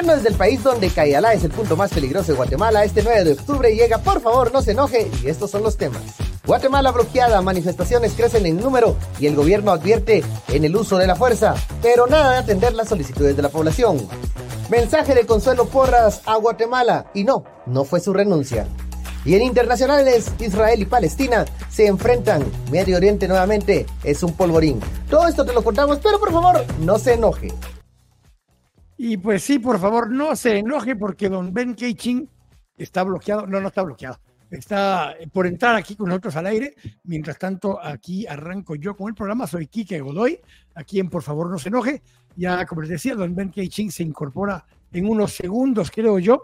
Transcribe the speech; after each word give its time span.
Emitiendo 0.00 0.16
desde 0.16 0.30
el 0.30 0.38
país 0.38 0.62
donde 0.62 0.88
Cayalá 0.88 1.34
es 1.34 1.44
el 1.44 1.50
punto 1.50 1.76
más 1.76 1.92
peligroso 1.92 2.32
de 2.32 2.36
Guatemala, 2.38 2.84
este 2.84 3.02
9 3.02 3.22
de 3.22 3.32
octubre 3.32 3.74
llega, 3.74 3.98
por 3.98 4.22
favor, 4.22 4.50
no 4.50 4.62
se 4.62 4.70
enoje, 4.70 5.10
y 5.22 5.28
estos 5.28 5.50
son 5.50 5.62
los 5.62 5.76
temas. 5.76 6.00
Guatemala 6.46 6.90
bloqueada, 6.90 7.42
manifestaciones 7.42 8.14
crecen 8.14 8.46
en 8.46 8.56
número 8.56 8.96
y 9.18 9.26
el 9.26 9.36
gobierno 9.36 9.72
advierte 9.72 10.24
en 10.48 10.64
el 10.64 10.74
uso 10.74 10.96
de 10.96 11.06
la 11.06 11.16
fuerza, 11.16 11.54
pero 11.82 12.06
nada 12.06 12.32
de 12.32 12.38
atender 12.38 12.72
las 12.72 12.88
solicitudes 12.88 13.36
de 13.36 13.42
la 13.42 13.50
población. 13.50 14.08
Mensaje 14.70 15.14
de 15.14 15.26
Consuelo 15.26 15.66
Porras 15.66 16.22
a 16.24 16.36
Guatemala, 16.36 17.10
y 17.12 17.24
no, 17.24 17.44
no 17.66 17.84
fue 17.84 18.00
su 18.00 18.14
renuncia. 18.14 18.66
Y 19.26 19.34
en 19.34 19.42
internacionales, 19.42 20.32
Israel 20.38 20.80
y 20.80 20.86
Palestina 20.86 21.44
se 21.68 21.86
enfrentan. 21.86 22.42
Medio 22.70 22.96
Oriente 22.96 23.28
nuevamente 23.28 23.84
es 24.02 24.22
un 24.22 24.32
polvorín. 24.32 24.80
Todo 25.10 25.28
esto 25.28 25.44
te 25.44 25.52
lo 25.52 25.62
contamos, 25.62 25.98
pero 26.02 26.18
por 26.18 26.32
favor, 26.32 26.64
no 26.78 26.98
se 26.98 27.12
enoje. 27.12 27.48
Y 29.02 29.16
pues 29.16 29.42
sí, 29.42 29.58
por 29.58 29.80
favor, 29.80 30.10
no 30.10 30.36
se 30.36 30.58
enoje 30.58 30.94
porque 30.94 31.30
don 31.30 31.54
Ben 31.54 31.74
Keichin 31.74 32.28
está 32.76 33.02
bloqueado. 33.02 33.46
No, 33.46 33.58
no 33.58 33.68
está 33.68 33.82
bloqueado. 33.82 34.20
Está 34.50 35.14
por 35.32 35.46
entrar 35.46 35.74
aquí 35.74 35.96
con 35.96 36.10
nosotros 36.10 36.36
al 36.36 36.44
aire. 36.44 36.74
Mientras 37.04 37.38
tanto, 37.38 37.82
aquí 37.82 38.26
arranco 38.26 38.74
yo 38.74 38.94
con 38.94 39.08
el 39.08 39.14
programa. 39.14 39.46
Soy 39.46 39.68
Quique 39.68 40.02
Godoy, 40.02 40.38
a 40.74 40.84
quien 40.84 41.08
por 41.08 41.22
favor 41.22 41.48
no 41.48 41.58
se 41.58 41.70
enoje. 41.70 42.02
Ya, 42.36 42.66
como 42.66 42.82
les 42.82 42.90
decía, 42.90 43.14
don 43.14 43.34
Ben 43.34 43.50
Keichin 43.50 43.90
se 43.90 44.02
incorpora 44.02 44.66
en 44.92 45.08
unos 45.08 45.32
segundos, 45.32 45.90
creo 45.90 46.18
yo. 46.18 46.42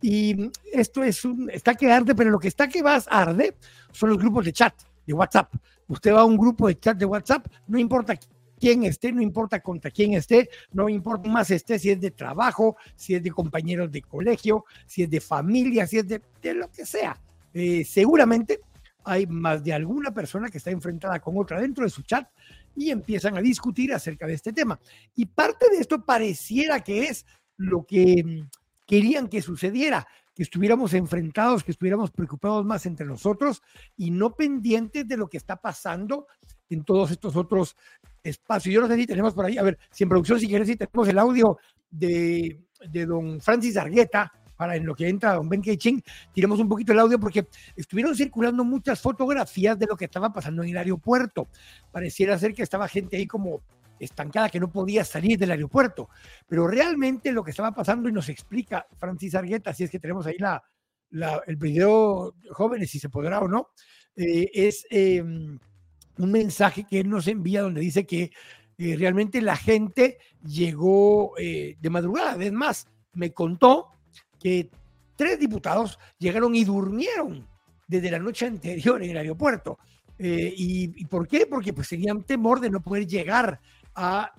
Y 0.00 0.50
esto 0.72 1.04
es 1.04 1.24
un, 1.24 1.50
está 1.50 1.76
que 1.76 1.92
arde, 1.92 2.16
pero 2.16 2.30
lo 2.30 2.40
que 2.40 2.48
está 2.48 2.66
que 2.66 2.82
a 2.84 2.96
arde 2.96 3.58
son 3.92 4.08
los 4.08 4.18
grupos 4.18 4.44
de 4.44 4.52
chat, 4.52 4.74
de 5.06 5.12
WhatsApp. 5.12 5.54
Usted 5.86 6.12
va 6.12 6.22
a 6.22 6.24
un 6.24 6.36
grupo 6.36 6.66
de 6.66 6.80
chat 6.80 6.98
de 6.98 7.04
WhatsApp, 7.04 7.46
no 7.68 7.78
importa 7.78 8.18
quién 8.62 8.84
esté, 8.84 9.10
no 9.10 9.20
importa 9.20 9.58
contra 9.58 9.90
quién 9.90 10.14
esté, 10.14 10.48
no 10.72 10.88
importa 10.88 11.28
más 11.28 11.50
esté, 11.50 11.80
si 11.80 11.90
es 11.90 12.00
de 12.00 12.12
trabajo, 12.12 12.76
si 12.94 13.16
es 13.16 13.20
de 13.20 13.32
compañeros 13.32 13.90
de 13.90 14.02
colegio, 14.02 14.66
si 14.86 15.02
es 15.02 15.10
de 15.10 15.20
familia, 15.20 15.84
si 15.84 15.98
es 15.98 16.06
de, 16.06 16.22
lo 16.54 16.70
que 16.70 16.86
sea. 16.86 17.20
Eh, 17.52 17.84
seguramente 17.84 18.60
hay 19.02 19.26
más 19.26 19.64
de 19.64 19.72
alguna 19.72 20.14
persona 20.14 20.48
que 20.48 20.58
está 20.58 20.70
enfrentada 20.70 21.18
con 21.18 21.36
otra 21.36 21.60
dentro 21.60 21.82
de 21.82 21.90
su 21.90 22.02
chat 22.02 22.28
y 22.76 22.90
empiezan 22.90 23.36
a 23.36 23.40
discutir 23.40 23.92
acerca 23.92 24.28
de 24.28 24.34
este 24.34 24.52
tema. 24.52 24.78
Y 25.16 25.26
parte 25.26 25.68
de 25.68 25.78
esto 25.78 26.04
pareciera 26.04 26.84
que 26.84 27.06
es 27.06 27.26
lo 27.56 27.84
que 27.84 28.44
querían 28.86 29.26
que 29.26 29.42
sucediera, 29.42 30.06
que 30.36 30.44
estuviéramos 30.44 30.94
enfrentados, 30.94 31.64
que 31.64 31.72
estuviéramos 31.72 32.12
preocupados 32.12 32.64
más 32.64 32.86
entre 32.86 33.06
nosotros 33.06 33.60
y 33.96 34.12
no 34.12 34.36
pendientes 34.36 35.08
de 35.08 35.16
lo 35.16 35.28
que 35.28 35.36
está 35.36 35.56
pasando 35.56 36.28
en 36.70 36.84
todos 36.84 37.10
estos 37.10 37.34
otros 37.34 37.76
espacios. 38.22 38.74
Yo 38.74 38.80
no 38.80 38.88
sé 38.88 38.96
si 38.96 39.06
tenemos 39.06 39.34
por 39.34 39.46
ahí, 39.46 39.58
a 39.58 39.62
ver, 39.62 39.78
si 39.90 40.04
en 40.04 40.08
producción, 40.08 40.40
si 40.40 40.48
quieres, 40.48 40.68
si 40.68 40.76
tenemos 40.76 41.08
el 41.08 41.18
audio 41.18 41.58
de, 41.90 42.60
de 42.90 43.06
don 43.06 43.40
Francis 43.40 43.76
Argueta, 43.76 44.32
para 44.56 44.76
en 44.76 44.86
lo 44.86 44.94
que 44.94 45.08
entra 45.08 45.34
don 45.34 45.48
Ben 45.48 45.60
Ching, 45.60 46.00
tiremos 46.32 46.60
un 46.60 46.68
poquito 46.68 46.92
el 46.92 46.98
audio 47.00 47.18
porque 47.18 47.48
estuvieron 47.74 48.14
circulando 48.14 48.64
muchas 48.64 49.00
fotografías 49.00 49.76
de 49.76 49.86
lo 49.86 49.96
que 49.96 50.04
estaba 50.04 50.32
pasando 50.32 50.62
en 50.62 50.70
el 50.70 50.76
aeropuerto. 50.76 51.48
Pareciera 51.90 52.38
ser 52.38 52.54
que 52.54 52.62
estaba 52.62 52.86
gente 52.86 53.16
ahí 53.16 53.26
como 53.26 53.62
estancada 53.98 54.48
que 54.48 54.60
no 54.60 54.70
podía 54.70 55.04
salir 55.04 55.38
del 55.38 55.50
aeropuerto. 55.50 56.08
Pero 56.46 56.66
realmente 56.68 57.32
lo 57.32 57.42
que 57.42 57.50
estaba 57.50 57.72
pasando 57.72 58.08
y 58.08 58.12
nos 58.12 58.28
explica 58.28 58.86
Francis 58.98 59.34
Argueta, 59.34 59.74
si 59.74 59.84
es 59.84 59.90
que 59.90 59.98
tenemos 59.98 60.26
ahí 60.26 60.36
la, 60.38 60.62
el 61.46 61.56
video 61.56 62.34
jóvenes, 62.50 62.90
si 62.90 62.98
se 62.98 63.08
podrá 63.08 63.40
o 63.40 63.48
no, 63.48 63.70
eh, 64.14 64.48
es 64.52 64.86
em, 64.90 65.58
un 66.18 66.32
mensaje 66.32 66.84
que 66.84 67.00
él 67.00 67.08
nos 67.08 67.26
envía 67.28 67.62
donde 67.62 67.80
dice 67.80 68.06
que 68.06 68.30
eh, 68.78 68.96
realmente 68.96 69.40
la 69.40 69.56
gente 69.56 70.18
llegó 70.44 71.34
eh, 71.38 71.76
de 71.80 71.90
madrugada. 71.90 72.42
Es 72.42 72.52
más, 72.52 72.86
me 73.14 73.32
contó 73.32 73.88
que 74.40 74.70
tres 75.16 75.38
diputados 75.38 75.98
llegaron 76.18 76.54
y 76.54 76.64
durmieron 76.64 77.46
desde 77.86 78.10
la 78.10 78.18
noche 78.18 78.46
anterior 78.46 79.02
en 79.02 79.10
el 79.10 79.16
aeropuerto. 79.18 79.78
y, 80.18 81.04
por 81.06 81.26
qué? 81.26 81.46
Porque 81.46 81.72
pues 81.72 81.88
tenían 81.88 82.22
temor 82.22 82.60
de 82.60 82.70
no 82.70 82.80
poder 82.80 83.06
llegar 83.06 83.60
a 83.94 84.32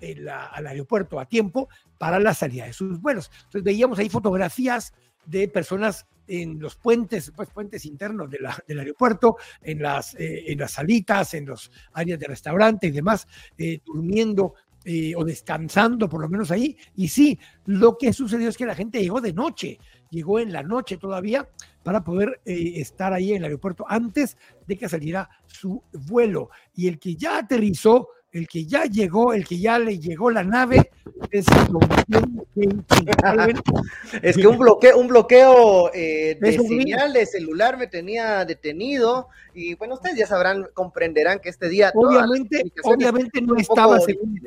al 0.52 0.68
aeropuerto 0.68 1.20
a 1.20 1.26
tiempo 1.26 1.70
para 1.98 2.20
la 2.20 2.34
salida 2.34 2.66
de 2.66 2.74
sus 2.74 3.00
vuelos. 3.00 3.30
Entonces 3.36 3.64
veíamos 3.64 4.00
ahí 4.00 4.10
fotografías 4.10 4.94
de 5.26 5.48
personas 5.48 6.06
en 6.28 6.60
los 6.60 6.76
puentes, 6.76 7.32
pues 7.36 7.50
puentes 7.50 7.86
internos 7.86 8.30
de 8.30 8.40
la, 8.40 8.58
del 8.68 8.80
aeropuerto, 8.80 9.38
en 9.62 9.82
las, 9.82 10.16
eh, 10.16 10.52
en 10.52 10.60
las 10.60 10.72
salitas, 10.72 11.34
en 11.34 11.46
los 11.46 11.72
áreas 11.94 12.20
de 12.20 12.28
restaurante 12.28 12.88
y 12.88 12.92
demás, 12.92 13.28
eh, 13.58 13.80
durmiendo 13.86 14.54
eh, 14.86 15.14
o 15.16 15.24
descansando 15.24 16.10
por 16.10 16.22
lo 16.22 16.30
menos 16.30 16.52
ahí. 16.52 16.78
Y 16.96 17.08
sí, 17.08 17.40
lo 17.66 17.98
que 17.98 18.14
sucedió 18.14 18.50
es 18.50 18.58
que 18.58 18.66
la 18.66 18.76
gente 18.76 19.02
llegó 19.02 19.22
de 19.22 19.34
noche, 19.34 19.80
llegó 20.10 20.40
en 20.40 20.52
la 20.52 20.64
noche 20.64 20.98
todavía 20.98 21.48
para 21.84 22.04
poder 22.04 22.40
estar 22.46 23.12
ahí 23.12 23.32
en 23.32 23.38
el 23.38 23.46
aeropuerto 23.46 23.86
antes 23.88 24.38
de 24.66 24.78
que 24.78 24.88
saliera 24.88 25.30
su 25.46 25.84
vuelo. 25.92 26.50
Y 26.76 26.88
el 26.88 26.98
que 26.98 27.16
ya 27.16 27.40
aterrizó 27.40 28.08
el 28.34 28.48
que 28.48 28.66
ya 28.66 28.86
llegó, 28.86 29.34
el 29.34 29.48
que 29.48 29.60
ya 29.60 29.78
le 29.78 30.00
llegó 30.00 30.32
la 30.32 30.44
nave, 30.44 30.92
es 31.30 31.46
Es 34.22 34.36
que 34.36 34.48
un 34.48 34.58
bloqueo, 34.58 34.98
un 34.98 35.08
bloqueo 35.08 35.92
eh, 35.94 36.38
de 36.42 36.54
señal 36.54 37.14
de 37.14 37.28
celular 37.28 37.78
me 37.78 37.88
tenía 37.88 38.44
detenido 38.44 39.28
y 39.54 39.76
bueno, 39.76 39.94
ustedes 39.94 40.18
ya 40.18 40.26
sabrán, 40.26 40.68
comprenderán 40.74 41.40
que 41.40 41.50
este 41.50 41.70
día... 41.70 41.92
Obviamente, 41.94 42.64
obviamente 42.84 43.40
no 43.42 43.56
estaba 43.56 44.00
según, 44.00 44.42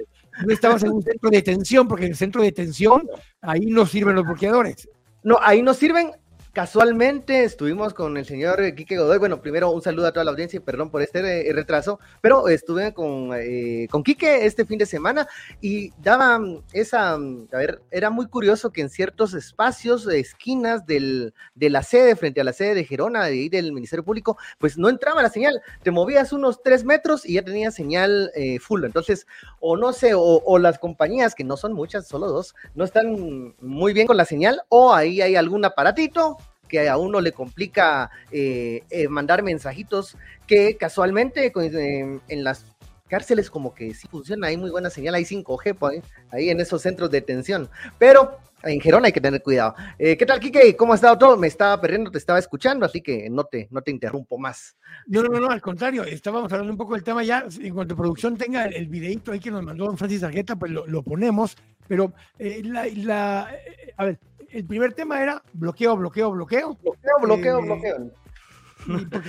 no 0.45 0.53
estaba 0.53 0.77
en 0.79 0.91
un 0.91 1.03
centro 1.03 1.31
de 1.31 1.37
detención, 1.37 1.87
porque 1.87 2.07
en 2.07 2.11
el 2.11 2.17
centro 2.17 2.43
de 2.43 2.49
detención 2.49 3.09
ahí 3.41 3.67
no 3.67 3.87
sirven 3.87 4.17
los 4.17 4.25
bloqueadores. 4.25 4.89
No, 5.23 5.39
ahí 5.41 5.63
no 5.63 5.75
sirven, 5.75 6.11
Casualmente 6.57 7.45
estuvimos 7.45 7.93
con 7.93 8.17
el 8.17 8.25
señor 8.25 8.75
Quique 8.75 8.97
Godoy. 8.97 9.19
Bueno, 9.19 9.43
primero 9.43 9.71
un 9.73 9.83
saludo 9.83 10.07
a 10.07 10.13
toda 10.13 10.25
la 10.25 10.31
audiencia 10.31 10.57
y 10.57 10.61
perdón 10.61 10.89
por 10.89 11.03
este 11.03 11.51
eh, 11.51 11.53
retraso, 11.53 12.01
pero 12.23 12.49
estuve 12.49 12.95
con, 12.95 13.33
eh, 13.35 13.87
con 13.91 14.03
Quique 14.03 14.47
este 14.47 14.65
fin 14.65 14.79
de 14.79 14.87
semana 14.87 15.29
y 15.61 15.91
daba 15.99 16.41
esa, 16.73 17.13
a 17.13 17.19
ver, 17.53 17.83
era 17.91 18.09
muy 18.09 18.27
curioso 18.29 18.71
que 18.73 18.81
en 18.81 18.89
ciertos 18.89 19.35
espacios, 19.35 20.07
esquinas 20.07 20.87
del, 20.87 21.35
de 21.55 21.69
la 21.69 21.83
sede, 21.83 22.17
frente 22.17 22.41
a 22.41 22.45
la 22.45 22.55
sede 22.55 22.75
de 22.75 22.85
Gerona, 22.85 23.27
de 23.27 23.51
del 23.51 23.75
Ministerio 23.75 24.03
Público, 24.03 24.39
pues 24.57 24.79
no 24.79 24.89
entraba 24.89 25.23
la 25.23 25.29
señal. 25.29 25.61
Te 25.83 25.91
movías 25.91 26.33
unos 26.33 26.63
tres 26.63 26.87
metros 26.87 27.27
y 27.27 27.35
ya 27.35 27.43
tenía 27.43 27.71
señal 27.71 28.33
eh, 28.35 28.61
full. 28.61 28.83
Entonces, 28.83 29.27
o 29.61 29.77
no 29.77 29.93
sé, 29.93 30.15
o, 30.15 30.23
o 30.23 30.59
las 30.59 30.79
compañías, 30.79 31.35
que 31.35 31.45
no 31.45 31.59
son 31.59 31.75
muchas, 31.75 32.09
solo 32.09 32.29
dos, 32.29 32.55
no 32.75 32.85
están 32.85 33.55
muy 33.61 33.93
bien 33.93 34.07
con 34.07 34.17
la 34.17 34.25
señal, 34.25 34.63
o 34.71 34.95
ahí 34.95 35.21
hay 35.21 35.37
algún 35.37 35.63
aparatito 35.63 36.39
que 36.69 36.89
a 36.89 36.97
uno 36.97 37.21
le 37.21 37.33
complica 37.33 38.11
eh, 38.31 38.83
eh, 38.91 39.09
mandar 39.09 39.43
mensajitos 39.43 40.17
que 40.47 40.77
casualmente 40.77 41.53
en 41.55 42.45
las 42.45 42.65
cárceles 43.09 43.51
como 43.51 43.75
que 43.75 43.95
sí 43.95 44.09
funciona, 44.09 44.49
hay 44.49 44.57
muy 44.57 44.71
buena 44.71 44.91
señal, 44.91 45.15
hay 45.15 45.25
5G 45.25 45.77
pues, 45.79 46.03
ahí 46.31 46.51
en 46.51 46.61
esos 46.61 46.83
centros 46.83 47.11
de 47.11 47.21
detención, 47.21 47.69
pero 47.99 48.39
en 48.63 48.81
Gerona 48.81 49.07
hay 49.07 49.13
que 49.13 49.21
tener 49.21 49.43
cuidado. 49.43 49.75
Eh, 49.99 50.17
¿Qué 50.17 50.27
tal, 50.27 50.41
Kike? 50.41 50.77
¿Cómo 50.77 50.93
ha 50.93 50.97
estado 50.97 51.17
todo? 51.17 51.37
Me 51.37 51.47
estaba 51.47 51.81
perdiendo, 51.81 52.11
te 52.11 52.19
estaba 52.19 52.39
escuchando, 52.39 52.85
así 52.85 53.01
que 53.01 53.29
no 53.31 53.45
te, 53.45 53.69
no 53.71 53.83
te 53.83 53.91
interrumpo 53.91 54.39
más. 54.39 54.77
No, 55.07 55.23
no, 55.23 55.41
no, 55.41 55.51
al 55.51 55.61
contrario, 55.61 56.05
estábamos 56.05 56.53
hablando 56.53 56.73
un 56.73 56.79
poco 56.79 56.95
del 56.95 57.05
tema 57.05 57.23
ya, 57.23 57.47
en 57.61 57.75
cuanto 57.75 57.97
producción 57.97 58.37
tenga 58.37 58.65
el, 58.65 58.89
videito 58.89 59.33
ahí 59.33 59.41
que 59.41 59.51
nos 59.51 59.63
mandó 59.63 59.95
Francis 59.97 60.23
Argueta, 60.23 60.57
pues 60.57 60.73
lo, 60.73 61.03
ponemos, 61.03 61.57
pero 61.87 62.13
la, 62.39 63.51
a 63.97 64.05
ver, 64.05 64.19
el 64.51 64.65
primer 64.65 64.93
tema 64.95 65.23
era 65.23 65.43
bloqueo, 65.53 65.97
bloqueo, 65.97 66.31
bloqueo. 66.31 66.77
Bloqueo, 66.83 67.19
bloqueo, 67.21 67.59
eh, 67.59 67.63
bloqueo. 67.63 68.11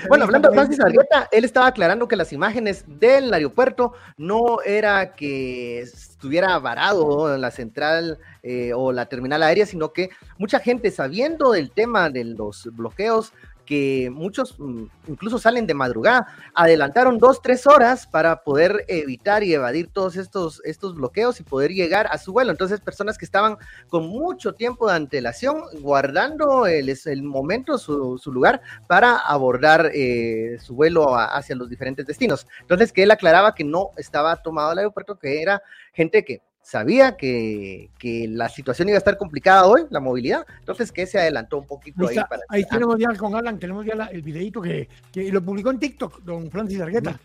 Bueno, 0.07 0.25
hablando 0.25 0.49
de 0.49 0.55
Francis 0.55 0.79
Argueta, 0.79 1.27
él 1.31 1.43
estaba 1.43 1.67
aclarando 1.67 2.07
que 2.07 2.15
las 2.15 2.31
imágenes 2.31 2.85
del 2.87 3.33
aeropuerto 3.33 3.93
no 4.17 4.61
era 4.63 5.13
que 5.15 5.79
estuviera 5.79 6.59
varado 6.59 7.33
en 7.33 7.41
la 7.41 7.49
central 7.49 8.19
eh, 8.43 8.71
o 8.75 8.91
la 8.91 9.07
terminal 9.07 9.41
aérea, 9.41 9.65
sino 9.65 9.93
que 9.93 10.09
mucha 10.37 10.59
gente 10.59 10.91
sabiendo 10.91 11.51
del 11.51 11.71
tema 11.71 12.09
de 12.09 12.23
los 12.25 12.69
bloqueos 12.73 13.33
que 13.67 14.09
muchos 14.11 14.55
mm, 14.57 14.85
incluso 15.09 15.37
salen 15.37 15.67
de 15.67 15.73
madrugada, 15.73 16.27
adelantaron 16.55 17.19
dos, 17.19 17.41
tres 17.41 17.67
horas 17.67 18.07
para 18.07 18.43
poder 18.43 18.85
evitar 18.87 19.43
y 19.43 19.53
evadir 19.53 19.89
todos 19.91 20.15
estos, 20.15 20.61
estos 20.63 20.95
bloqueos 20.95 21.39
y 21.39 21.43
poder 21.43 21.71
llegar 21.71 22.07
a 22.09 22.17
su 22.17 22.31
vuelo. 22.31 22.51
Entonces, 22.51 22.79
personas 22.79 23.17
que 23.17 23.25
estaban 23.25 23.57
con 23.89 24.07
mucho 24.07 24.53
tiempo 24.53 24.87
de 24.87 24.95
antelación, 24.95 25.61
guardando 25.81 26.65
el, 26.65 26.89
el 26.89 27.23
momento, 27.23 27.77
su, 27.77 28.19
lugar 28.31 28.61
para 28.87 29.17
abordar 29.17 29.91
eh, 29.93 30.57
su 30.61 30.73
vuelo 30.73 31.15
hacia 31.15 31.55
los 31.55 31.69
diferentes 31.69 32.05
destinos. 32.07 32.47
Entonces, 32.61 32.93
que 32.93 33.03
él 33.03 33.11
aclaraba 33.11 33.53
que 33.53 33.63
no 33.65 33.91
estaba 33.97 34.37
tomado 34.37 34.71
el 34.71 34.79
aeropuerto, 34.79 35.19
que 35.19 35.41
era 35.41 35.61
gente 35.93 36.23
que 36.23 36.41
sabía 36.67 37.15
que, 37.15 37.89
que, 37.97 38.27
la 38.27 38.49
situación 38.49 38.89
iba 38.89 38.97
a 38.97 38.99
estar 38.99 39.17
complicada 39.17 39.65
hoy, 39.65 39.83
la 39.89 40.01
movilidad, 40.01 40.45
entonces 40.59 40.91
que 40.91 41.05
se 41.07 41.17
adelantó 41.17 41.59
un 41.59 41.65
poquito 41.65 42.05
ahí. 42.05 42.17
ahí 42.49 42.65
tenemos 42.65 42.97
ya 42.99 43.15
con 43.15 43.35
Alan, 43.35 43.57
tenemos 43.57 43.85
ya 43.85 43.93
el 44.11 44.21
videito 44.21 44.61
que, 44.61 44.89
que, 45.13 45.31
lo 45.31 45.41
publicó 45.41 45.71
en 45.71 45.79
TikTok, 45.79 46.23
don 46.23 46.51
Francis 46.51 46.81
Argueta. 46.81 47.17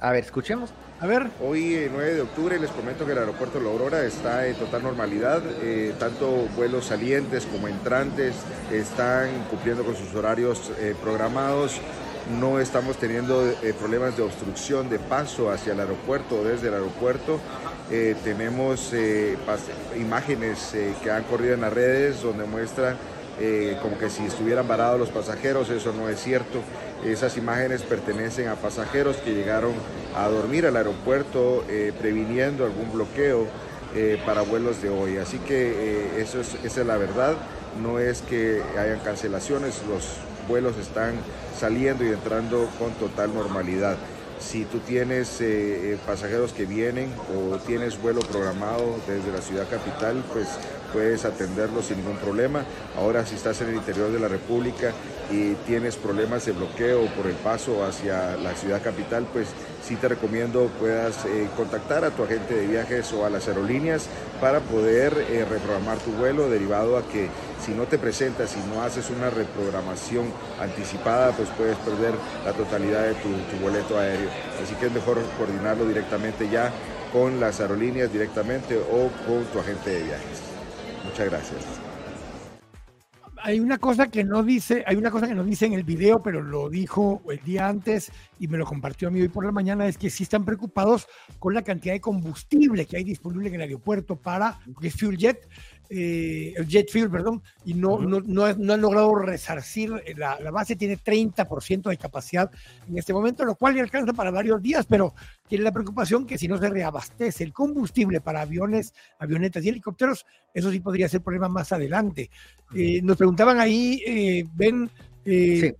A 0.00 0.12
ver, 0.12 0.22
escuchemos. 0.22 0.70
A 1.00 1.06
ver. 1.06 1.26
Hoy, 1.40 1.88
9 1.90 2.10
eh, 2.10 2.14
de 2.14 2.20
octubre, 2.20 2.58
les 2.58 2.70
comento 2.70 3.04
que 3.04 3.12
el 3.12 3.18
aeropuerto 3.18 3.58
de 3.58 3.64
La 3.64 3.70
Aurora 3.70 4.04
está 4.04 4.46
en 4.46 4.54
total 4.56 4.84
normalidad. 4.84 5.42
Eh, 5.62 5.94
tanto 5.98 6.48
vuelos 6.56 6.86
salientes 6.86 7.46
como 7.46 7.66
entrantes 7.68 8.34
están 8.72 9.28
cumpliendo 9.50 9.84
con 9.84 9.96
sus 9.96 10.14
horarios 10.14 10.72
eh, 10.78 10.94
programados. 11.00 11.80
No 12.40 12.58
estamos 12.58 12.96
teniendo 12.96 13.42
problemas 13.78 14.16
de 14.16 14.22
obstrucción 14.22 14.88
de 14.88 14.98
paso 14.98 15.50
hacia 15.50 15.74
el 15.74 15.80
aeropuerto 15.80 16.40
o 16.40 16.44
desde 16.44 16.68
el 16.68 16.74
aeropuerto. 16.74 17.38
Tenemos 18.24 18.92
imágenes 19.96 20.74
que 21.02 21.10
han 21.10 21.24
corrido 21.24 21.54
en 21.54 21.60
las 21.60 21.72
redes 21.72 22.22
donde 22.22 22.44
muestran 22.44 22.96
como 23.82 23.98
que 23.98 24.08
si 24.10 24.24
estuvieran 24.24 24.66
varados 24.66 24.98
los 24.98 25.10
pasajeros, 25.10 25.68
eso 25.68 25.92
no 25.92 26.08
es 26.08 26.20
cierto. 26.20 26.62
Esas 27.04 27.36
imágenes 27.36 27.82
pertenecen 27.82 28.48
a 28.48 28.54
pasajeros 28.54 29.16
que 29.18 29.34
llegaron 29.34 29.72
a 30.16 30.26
dormir 30.28 30.64
al 30.64 30.76
aeropuerto 30.76 31.62
eh, 31.68 31.92
previniendo 31.98 32.64
algún 32.64 32.90
bloqueo 32.92 33.46
eh, 33.94 34.18
para 34.24 34.40
vuelos 34.40 34.80
de 34.80 34.88
hoy. 34.88 35.18
Así 35.18 35.38
que 35.38 35.72
eh, 35.72 36.22
eso 36.22 36.40
es, 36.40 36.54
esa 36.64 36.80
es 36.80 36.86
la 36.86 36.96
verdad. 36.96 37.34
No 37.82 37.98
es 37.98 38.22
que 38.22 38.62
hayan 38.78 39.00
cancelaciones, 39.00 39.82
los 39.86 40.16
vuelos 40.48 40.78
están 40.78 41.14
saliendo 41.58 42.04
y 42.04 42.08
entrando 42.08 42.70
con 42.78 42.92
total 42.92 43.34
normalidad. 43.34 43.96
Si 44.38 44.64
tú 44.64 44.78
tienes 44.80 45.42
pasajeros 46.06 46.52
que 46.52 46.66
vienen 46.66 47.12
o 47.34 47.56
tienes 47.58 48.00
vuelo 48.00 48.20
programado 48.20 49.00
desde 49.06 49.32
la 49.32 49.40
ciudad 49.40 49.68
capital, 49.68 50.22
pues 50.32 50.48
puedes 50.94 51.24
atenderlo 51.24 51.82
sin 51.82 51.98
ningún 51.98 52.16
problema. 52.16 52.64
Ahora 52.96 53.26
si 53.26 53.34
estás 53.34 53.60
en 53.60 53.70
el 53.70 53.74
interior 53.74 54.12
de 54.12 54.20
la 54.20 54.28
República 54.28 54.92
y 55.30 55.54
tienes 55.66 55.96
problemas 55.96 56.46
de 56.46 56.52
bloqueo 56.52 57.06
por 57.16 57.26
el 57.26 57.34
paso 57.34 57.84
hacia 57.84 58.36
la 58.36 58.54
ciudad 58.54 58.80
capital, 58.80 59.26
pues 59.32 59.48
sí 59.82 59.96
te 59.96 60.08
recomiendo 60.08 60.70
puedas 60.78 61.26
eh, 61.26 61.48
contactar 61.56 62.04
a 62.04 62.10
tu 62.10 62.22
agente 62.22 62.54
de 62.54 62.66
viajes 62.68 63.12
o 63.12 63.26
a 63.26 63.30
las 63.30 63.48
aerolíneas 63.48 64.06
para 64.40 64.60
poder 64.60 65.12
eh, 65.30 65.44
reprogramar 65.44 65.98
tu 65.98 66.12
vuelo 66.12 66.48
derivado 66.48 66.96
a 66.96 67.02
que 67.02 67.28
si 67.64 67.72
no 67.72 67.84
te 67.84 67.98
presentas 67.98 68.54
y 68.56 68.74
no 68.74 68.82
haces 68.82 69.10
una 69.10 69.30
reprogramación 69.30 70.26
anticipada, 70.60 71.32
pues 71.32 71.48
puedes 71.56 71.76
perder 71.78 72.14
la 72.44 72.52
totalidad 72.52 73.02
de 73.02 73.14
tu 73.14 73.28
boleto 73.60 73.98
aéreo. 73.98 74.28
Así 74.62 74.74
que 74.76 74.86
es 74.86 74.92
mejor 74.92 75.18
coordinarlo 75.38 75.86
directamente 75.86 76.48
ya 76.48 76.70
con 77.12 77.40
las 77.40 77.60
aerolíneas 77.60 78.12
directamente 78.12 78.76
o 78.76 79.08
con 79.26 79.44
tu 79.52 79.60
agente 79.60 79.90
de 79.90 80.02
viajes. 80.02 80.53
Muchas 81.04 81.30
gracias. 81.30 81.64
Hay 83.42 83.60
una 83.60 83.76
cosa 83.76 84.08
que 84.08 84.24
no 84.24 84.42
dice, 84.42 84.84
hay 84.86 84.96
una 84.96 85.10
cosa 85.10 85.28
que 85.28 85.34
no 85.34 85.44
dice 85.44 85.66
en 85.66 85.74
el 85.74 85.84
video, 85.84 86.22
pero 86.22 86.40
lo 86.40 86.70
dijo 86.70 87.20
el 87.30 87.40
día 87.40 87.68
antes 87.68 88.10
y 88.38 88.48
me 88.48 88.56
lo 88.56 88.64
compartió 88.64 89.08
a 89.08 89.10
mí 89.10 89.20
hoy 89.20 89.28
por 89.28 89.44
la 89.44 89.52
mañana, 89.52 89.86
es 89.86 89.98
que 89.98 90.08
sí 90.08 90.22
están 90.22 90.46
preocupados 90.46 91.06
con 91.38 91.52
la 91.52 91.60
cantidad 91.60 91.92
de 91.92 92.00
combustible 92.00 92.86
que 92.86 92.96
hay 92.96 93.04
disponible 93.04 93.48
en 93.48 93.56
el 93.56 93.60
aeropuerto 93.60 94.16
para, 94.16 94.58
que 94.80 94.88
es 94.88 94.94
Fuel 94.94 95.18
Eh, 95.90 96.54
jet 96.66 96.90
fuel, 96.90 97.10
perdón, 97.10 97.42
y 97.64 97.74
no, 97.74 97.98
no, 97.98 98.20
no, 98.20 98.44
han 98.44 98.80
logrado 98.80 99.14
resarcir, 99.16 99.92
eh, 100.06 100.14
la, 100.16 100.40
la 100.40 100.50
base 100.50 100.76
tiene 100.76 100.98
30% 100.98 101.90
de 101.90 101.96
capacidad 101.98 102.50
en 102.88 102.98
este 102.98 103.12
momento, 103.12 103.44
lo 103.44 103.54
cual 103.54 103.74
le 103.74 103.80
alcanza 103.82 104.12
para 104.12 104.30
varios 104.30 104.62
días, 104.62 104.86
pero 104.86 105.14
tiene 105.48 105.64
la 105.64 105.72
preocupación 105.72 106.26
que 106.26 106.38
si 106.38 106.48
no 106.48 106.58
se 106.58 106.70
reabastece 106.70 107.44
el 107.44 107.52
combustible 107.52 108.20
para 108.20 108.40
aviones, 108.40 108.94
avionetas 109.18 109.64
y 109.64 109.68
helicópteros, 109.68 110.26
eso 110.52 110.70
sí 110.70 110.80
podría 110.80 111.08
ser 111.08 111.20
problema 111.20 111.48
más 111.48 111.70
adelante. 111.72 112.30
Eh, 112.74 113.00
nos 113.02 113.16
preguntaban 113.16 113.60
ahí, 113.60 114.02
eh, 114.06 114.44
ven, 114.54 114.90
eh, 115.24 115.74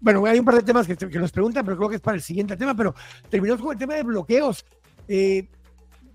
bueno, 0.00 0.24
hay 0.26 0.38
un 0.38 0.44
par 0.44 0.56
de 0.56 0.62
temas 0.62 0.86
que, 0.86 0.96
que, 0.96 1.18
nos 1.18 1.32
preguntan, 1.32 1.64
pero 1.64 1.76
creo 1.76 1.88
que 1.88 1.96
es 1.96 2.02
para 2.02 2.16
el 2.16 2.22
siguiente 2.22 2.56
tema, 2.56 2.74
pero 2.74 2.94
terminamos 3.28 3.62
con 3.62 3.72
el 3.72 3.78
tema 3.78 3.94
de 3.94 4.02
bloqueos. 4.02 4.64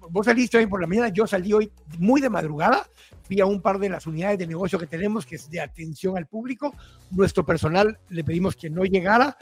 vos 0.10 0.26
saliste 0.26 0.58
hoy 0.58 0.68
por 0.68 0.80
la 0.80 0.88
mañana, 0.88 1.10
yo 1.10 1.26
salí 1.26 1.54
hoy 1.54 1.72
muy 1.98 2.22
de 2.22 2.30
madrugada, 2.30 2.88
fui 3.26 3.42
a 3.42 3.46
un 3.46 3.62
par 3.62 3.80
de 3.80 3.90
las 3.90 4.06
unidades 4.08 4.38
de 4.40 4.48
negocio 4.48 4.80
que 4.80 4.88
tenemos, 4.88 5.26
que 5.26 5.36
es 5.36 5.50
de 5.50 5.60
atención 5.60 6.18
al 6.18 6.28
público. 6.28 6.74
Nuestro 7.12 7.46
personal 7.46 7.98
le 8.10 8.24
pedimos 8.24 8.56
que 8.56 8.70
no 8.70 8.84
llegara. 8.84 9.38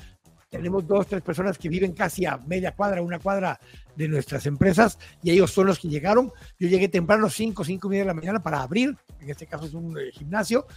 Tenemos 0.49 0.87
dos, 0.87 1.07
tres 1.07 1.21
personas 1.23 1.57
que 1.57 1.67
viven 1.67 1.93
casi 1.93 2.25
a 2.25 2.37
media 2.37 2.75
cuadra, 2.75 3.01
una 3.01 3.17
cuadra 3.17 3.59
de 3.95 4.07
nuestras 4.07 4.45
empresas, 4.45 4.99
y 5.23 5.31
ellos 5.31 5.51
son 5.51 5.65
los 5.65 5.79
que 5.79 5.87
llegaron. 5.87 6.31
Yo 6.59 6.67
llegué 6.67 6.87
temprano, 6.87 7.27
cinco, 7.29 7.63
cinco 7.63 7.87
y 7.87 7.89
media 7.89 8.03
de 8.03 8.07
la 8.07 8.13
mañana 8.13 8.43
para 8.43 8.61
abrir, 8.61 8.95
en 9.19 9.29
este 9.29 9.47
caso 9.47 9.65
es 9.65 9.73
un 9.73 9.97
eh, 9.97 10.11
gimnasio, 10.11 10.67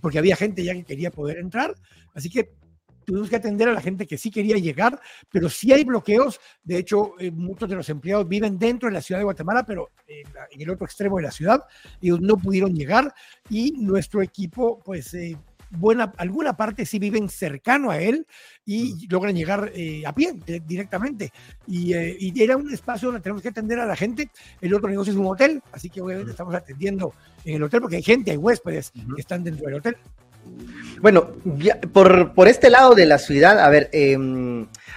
porque 0.00 0.18
había 0.18 0.36
gente 0.36 0.64
ya 0.64 0.72
que 0.72 0.84
quería 0.84 1.10
poder 1.10 1.38
entrar. 1.38 1.74
Así 2.14 2.30
que 2.30 2.54
tuvimos 3.06 3.30
que 3.30 3.36
atender 3.36 3.68
a 3.68 3.72
la 3.72 3.80
gente 3.80 4.06
que 4.06 4.18
sí 4.18 4.30
quería 4.30 4.56
llegar, 4.56 5.00
pero 5.30 5.48
sí 5.48 5.72
hay 5.72 5.84
bloqueos. 5.84 6.38
De 6.62 6.76
hecho, 6.76 7.12
eh, 7.18 7.30
muchos 7.30 7.68
de 7.68 7.76
los 7.76 7.88
empleados 7.88 8.28
viven 8.28 8.58
dentro 8.58 8.88
de 8.88 8.94
la 8.94 9.00
ciudad 9.00 9.20
de 9.20 9.24
Guatemala, 9.24 9.64
pero 9.64 9.90
en, 10.06 10.26
en, 10.50 10.60
el 10.60 10.70
otro 10.70 10.84
extremo 10.84 11.16
de 11.16 11.22
la 11.22 11.30
ciudad, 11.30 11.64
ellos 12.02 12.20
no 12.20 12.36
pudieron 12.36 12.74
llegar 12.74 13.14
y 13.48 13.72
nuestro 13.72 14.20
equipo, 14.20 14.80
pues, 14.84 15.14
eh, 15.14 15.38
buena, 15.70 16.12
alguna 16.16 16.56
parte 16.56 16.86
sí 16.86 16.98
viven 16.98 17.28
cercano 17.28 17.90
a 17.90 17.98
él 17.98 18.26
y 18.64 19.06
logran 19.08 19.34
llegar 19.34 19.70
eh, 19.74 20.02
a 20.06 20.12
pie 20.12 20.34
directamente. 20.66 21.32
Y, 21.66 21.92
eh, 21.94 22.16
y, 22.18 22.42
era 22.42 22.56
un 22.56 22.72
espacio 22.72 23.08
donde 23.08 23.22
tenemos 23.22 23.42
que 23.42 23.48
atender 23.48 23.78
a 23.80 23.86
la 23.86 23.96
gente. 23.96 24.30
El 24.60 24.74
otro 24.74 24.88
negocio 24.88 25.12
es 25.12 25.18
un 25.18 25.26
hotel, 25.26 25.62
así 25.72 25.90
que 25.90 26.00
obviamente 26.00 26.32
estamos 26.32 26.54
atendiendo 26.54 27.12
en 27.44 27.56
el 27.56 27.62
hotel 27.62 27.80
porque 27.80 27.96
hay 27.96 28.02
gente, 28.02 28.30
hay 28.30 28.36
huéspedes 28.36 28.90
que 28.90 29.20
están 29.20 29.44
dentro 29.44 29.66
del 29.66 29.76
hotel. 29.76 29.96
Bueno, 31.00 31.32
por, 31.92 32.32
por, 32.34 32.48
este 32.48 32.70
lado 32.70 32.94
de 32.94 33.06
la 33.06 33.18
ciudad, 33.18 33.60
a 33.60 33.68
ver, 33.68 33.90
eh, 33.92 34.16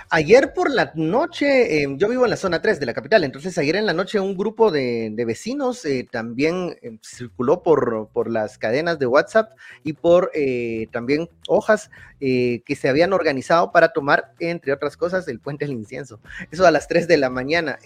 ayer 0.10 0.54
por 0.54 0.72
la 0.72 0.92
noche, 0.96 1.84
eh, 1.84 1.88
yo 1.98 2.08
vivo 2.10 2.24
en 2.24 2.32
la 2.32 2.38
zona 2.38 2.62
3 2.62 2.80
de 2.80 2.86
la 2.86 2.94
capital, 2.94 3.24
entonces 3.24 3.58
ayer 3.58 3.76
en 3.76 3.86
la 3.86 3.94
noche 3.94 4.20
un 4.20 4.36
grupo 4.36 4.72
de, 4.72 5.10
de 5.12 5.26
vecinos 5.26 5.86
eh, 5.86 6.08
también 6.10 6.78
eh, 6.82 6.98
circuló 7.04 7.64
por, 7.64 8.10
por, 8.14 8.30
las 8.30 8.58
cadenas 8.58 8.98
de 9.00 9.06
WhatsApp 9.06 9.52
y 9.84 9.94
por 9.94 10.32
eh, 10.34 10.88
también 10.92 11.30
hojas 11.48 11.90
que 12.20 12.78
se 12.78 12.90
habían 12.90 13.14
organizado 13.14 13.72
para 13.72 13.94
tomar, 13.94 14.34
entre 14.40 14.74
otras 14.74 14.98
cosas, 14.98 15.26
el 15.30 15.40
puente 15.40 15.66
del 15.66 15.74
incienso. 15.74 16.20
Eso 16.52 16.68
a 16.68 16.72
las 16.72 16.90
3 16.90 17.08
de 17.08 17.16
la 17.16 17.30
mañana. 17.30 17.80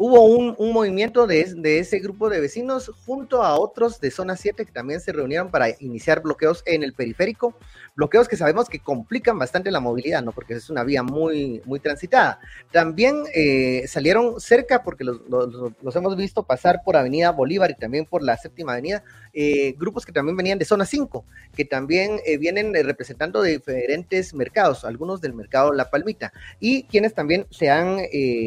Hubo 0.00 0.22
un, 0.22 0.54
movimiento 0.72 1.26
de, 1.26 1.40
ese 1.80 1.98
grupo 1.98 2.30
de 2.30 2.38
vecinos 2.38 2.92
junto 3.04 3.42
a 3.42 3.58
otros 3.58 4.00
de 4.00 4.12
zona 4.12 4.36
7 4.36 4.64
que 4.64 4.70
también 4.70 5.00
se 5.00 5.10
reunieron 5.10 5.50
para 5.50 5.70
iniciar 5.80 6.22
bloqueos 6.22 6.62
en 6.66 6.84
el 6.84 6.92
periférico, 6.92 7.52
bloqueos 7.96 8.28
que 8.28 8.36
sabemos 8.36 8.68
que 8.68 8.78
complican 8.78 9.36
bastante 9.40 9.72
la 9.72 9.80
movilidad, 9.80 10.22
¿no? 10.22 10.30
Porque 10.30 10.54
es 10.54 10.70
una 10.70 10.84
vía 10.84 11.02
muy, 11.02 11.62
muy 11.64 11.80
transitada. 11.80 12.38
También 12.70 13.24
eh, 13.34 13.86
salieron 13.88 14.40
cerca, 14.40 14.84
porque 14.84 15.02
los, 15.02 15.96
hemos 15.96 16.16
visto 16.16 16.44
pasar 16.44 16.82
por 16.84 16.96
Avenida 16.96 17.32
Bolívar 17.32 17.72
y 17.72 17.74
también 17.74 18.06
por 18.06 18.22
la 18.22 18.36
séptima 18.36 18.74
avenida, 18.74 19.02
eh, 19.32 19.74
grupos 19.76 20.06
que 20.06 20.12
también 20.12 20.36
venían 20.36 20.60
de 20.60 20.64
zona 20.64 20.86
5, 20.86 21.24
que 21.56 21.64
también 21.64 22.20
eh, 22.24 22.38
vienen 22.38 22.72
representando 22.72 23.42
de 23.42 23.50
diferentes 23.50 24.32
mercados, 24.32 24.84
algunos 24.84 25.20
del 25.20 25.34
mercado 25.34 25.72
La 25.72 25.90
Palmita, 25.90 26.32
y 26.60 26.84
quienes 26.84 27.14
también 27.14 27.48
se 27.50 27.68
han 27.68 27.98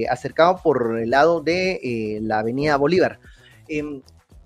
acercado 0.09 0.61
por 0.63 0.97
el 0.97 1.09
lado 1.09 1.40
de 1.41 1.79
eh, 1.83 2.19
la 2.21 2.39
Avenida 2.39 2.77
Bolívar. 2.77 3.19
Eh, 3.67 4.01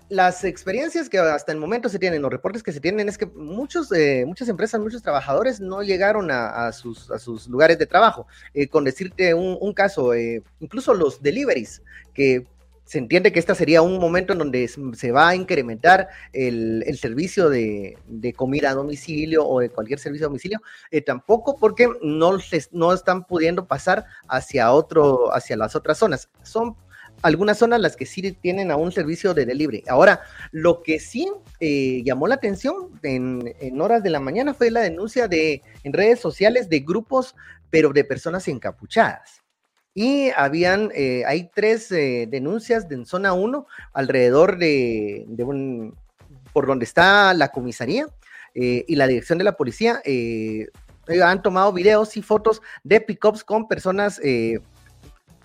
las 0.08 0.44
experiencias 0.44 1.08
que 1.08 1.18
hasta 1.18 1.50
el 1.50 1.58
momento 1.58 1.88
se 1.88 1.98
tienen, 1.98 2.22
los 2.22 2.30
reportes 2.30 2.62
que 2.62 2.72
se 2.72 2.80
tienen, 2.80 3.08
es 3.08 3.18
que 3.18 3.26
muchos, 3.26 3.90
eh, 3.90 4.24
muchas 4.24 4.48
empresas, 4.48 4.80
muchos 4.80 5.02
trabajadores 5.02 5.60
no 5.60 5.82
llegaron 5.82 6.30
a, 6.30 6.70
sus, 6.72 7.48
lugares 7.48 7.78
de 7.78 7.86
trabajo. 7.86 8.28
Eh, 8.54 8.68
con 8.68 8.84
decirte 8.84 9.34
un, 9.34 9.72
caso, 9.72 10.12
incluso 10.60 10.94
los 10.94 11.22
deliveries, 11.22 11.82
que 12.14 12.46
se 12.86 12.98
entiende 12.98 13.32
que 13.32 13.40
este 13.40 13.54
sería 13.54 13.82
un 13.82 13.98
momento 13.98 14.32
en 14.32 14.38
donde 14.38 14.68
se 14.68 15.10
va 15.10 15.28
a 15.28 15.34
incrementar 15.34 16.08
el, 16.32 16.84
servicio 16.98 17.50
de, 17.50 17.98
de, 18.06 18.32
comida 18.32 18.70
a 18.70 18.74
domicilio 18.74 19.44
o 19.44 19.58
de 19.58 19.70
cualquier 19.70 19.98
servicio 19.98 20.26
a 20.26 20.30
domicilio, 20.30 20.60
eh, 20.92 21.02
tampoco 21.02 21.58
porque 21.58 21.88
no, 22.00 22.36
les, 22.36 22.72
no 22.72 22.92
están 22.92 23.24
pudiendo 23.24 23.66
pasar 23.66 24.04
hacia, 24.28 24.70
otro, 24.70 25.34
hacia 25.34 25.56
las 25.56 25.74
otras 25.74 25.98
zonas. 25.98 26.30
Son 26.42 26.76
algunas 27.22 27.58
zonas 27.58 27.80
las 27.80 27.96
que 27.96 28.06
sí 28.06 28.32
tienen 28.32 28.70
a 28.70 28.76
un 28.76 28.92
servicio 28.92 29.34
de 29.34 29.46
delivery. 29.46 29.84
Ahora, 29.88 30.20
lo 30.52 30.82
que 30.82 31.00
sí 31.00 31.30
eh, 31.60 32.02
llamó 32.04 32.26
la 32.26 32.36
atención 32.36 32.90
en, 33.02 33.54
en, 33.60 33.80
horas 33.80 34.02
de 34.02 34.10
la 34.10 34.20
mañana 34.20 34.54
fue 34.54 34.70
la 34.70 34.80
denuncia 34.80 35.28
de, 35.28 35.62
en 35.82 35.92
redes 35.92 36.20
sociales 36.20 36.68
de 36.68 36.80
grupos, 36.80 37.34
pero 37.70 37.92
de 37.92 38.04
personas 38.04 38.46
encapuchadas. 38.48 39.42
Y 39.94 40.30
habían, 40.36 40.90
eh, 40.94 41.24
hay 41.26 41.50
tres 41.54 41.90
eh, 41.90 42.26
denuncias 42.28 42.88
de, 42.88 42.96
en 42.96 43.06
zona 43.06 43.32
1 43.32 43.66
alrededor 43.94 44.58
de, 44.58 45.24
de, 45.26 45.42
un, 45.42 45.96
por 46.52 46.66
donde 46.66 46.84
está 46.84 47.32
la 47.34 47.48
comisaría 47.48 48.06
y 48.58 48.96
la 48.96 49.06
dirección 49.06 49.36
de 49.36 49.44
la 49.44 49.54
policía. 49.54 50.00
han 51.22 51.42
tomado 51.42 51.74
videos 51.74 52.16
y 52.16 52.22
fotos 52.22 52.62
de 52.84 53.02
pickups 53.02 53.44
con 53.44 53.68
personas 53.68 54.18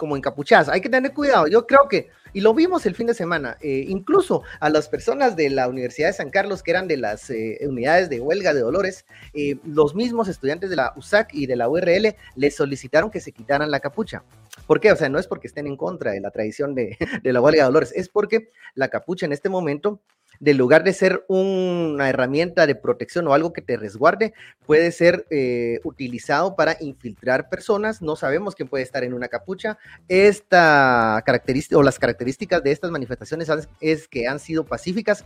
como 0.02 0.18
encapuchadas. 0.18 0.68
Hay 0.68 0.82
que 0.82 0.90
tener 0.90 1.14
cuidado. 1.14 1.46
Yo 1.46 1.68
creo 1.68 1.88
que, 1.88 2.10
y 2.34 2.42
lo 2.42 2.56
vimos 2.56 2.88
el 2.88 2.96
fin 2.96 3.06
de 3.06 3.14
semana, 3.14 3.56
eh, 3.62 3.86
incluso 3.88 4.42
a 4.60 4.72
las 4.72 4.90
personas 4.90 5.36
de 5.36 5.52
la 5.52 5.68
Universidad 5.68 6.08
de 6.08 6.14
San 6.14 6.32
Carlos, 6.32 6.64
que 6.64 6.72
eran 6.72 6.88
de 6.88 6.98
las 6.98 7.30
eh, 7.30 7.60
unidades 7.62 8.10
de 8.10 8.20
huelga 8.20 8.52
de 8.56 8.62
Dolores, 8.62 9.06
eh, 9.36 9.58
los 9.64 9.94
mismos 9.94 10.28
estudiantes 10.28 10.72
de 10.72 10.76
la 10.76 10.94
USAC 10.96 11.36
y 11.36 11.46
de 11.46 11.56
la 11.56 11.70
URL 11.70 12.16
les 12.36 12.56
solicitaron 12.56 13.12
que 13.12 13.20
se 13.20 13.32
quitaran 13.32 13.70
la 13.70 13.80
capucha. 13.80 14.24
¿Por 14.66 14.80
qué? 14.80 14.92
O 14.92 14.96
sea, 14.96 15.08
no 15.08 15.20
es 15.20 15.28
porque 15.28 15.46
estén 15.46 15.68
en 15.68 15.78
contra 15.78 16.14
de 16.14 16.20
la 16.20 16.32
tradición 16.32 16.74
de, 16.74 16.98
de 17.22 17.34
la 17.34 17.40
huelga 17.40 17.62
de 17.62 17.68
Dolores, 17.68 17.94
es 17.96 18.10
porque 18.10 18.50
la 18.74 18.88
capucha 18.88 19.28
en 19.28 19.34
este 19.34 19.50
momento 19.50 20.02
de 20.42 20.56
lugar 20.56 20.84
de 20.84 20.92
ser 20.92 21.24
una 21.28 22.10
herramienta 22.10 22.66
de 22.66 22.74
protección 22.74 23.28
o 23.28 23.34
algo 23.34 23.54
que 23.54 23.62
te 23.62 23.78
resguarde, 23.78 24.34
puede 24.66 24.92
ser 24.92 25.28
eh, 25.30 25.80
utilizado 25.84 26.56
para 26.56 26.78
infiltrar 26.82 27.48
personas. 27.48 28.02
No 28.02 28.16
sabemos 28.16 28.56
quién 28.56 28.68
puede 28.68 28.84
estar 28.84 29.04
en 29.04 29.14
una 29.14 29.28
capucha. 29.28 29.78
Esta 30.08 31.22
característica 31.28 31.78
o 31.78 31.84
las 31.84 32.00
características 32.00 32.64
de 32.64 32.72
estas 32.72 32.90
manifestaciones 32.90 33.52
es 33.80 34.08
que 34.08 34.28
han 34.28 34.40
sido 34.40 34.66
pacíficas, 34.66 35.26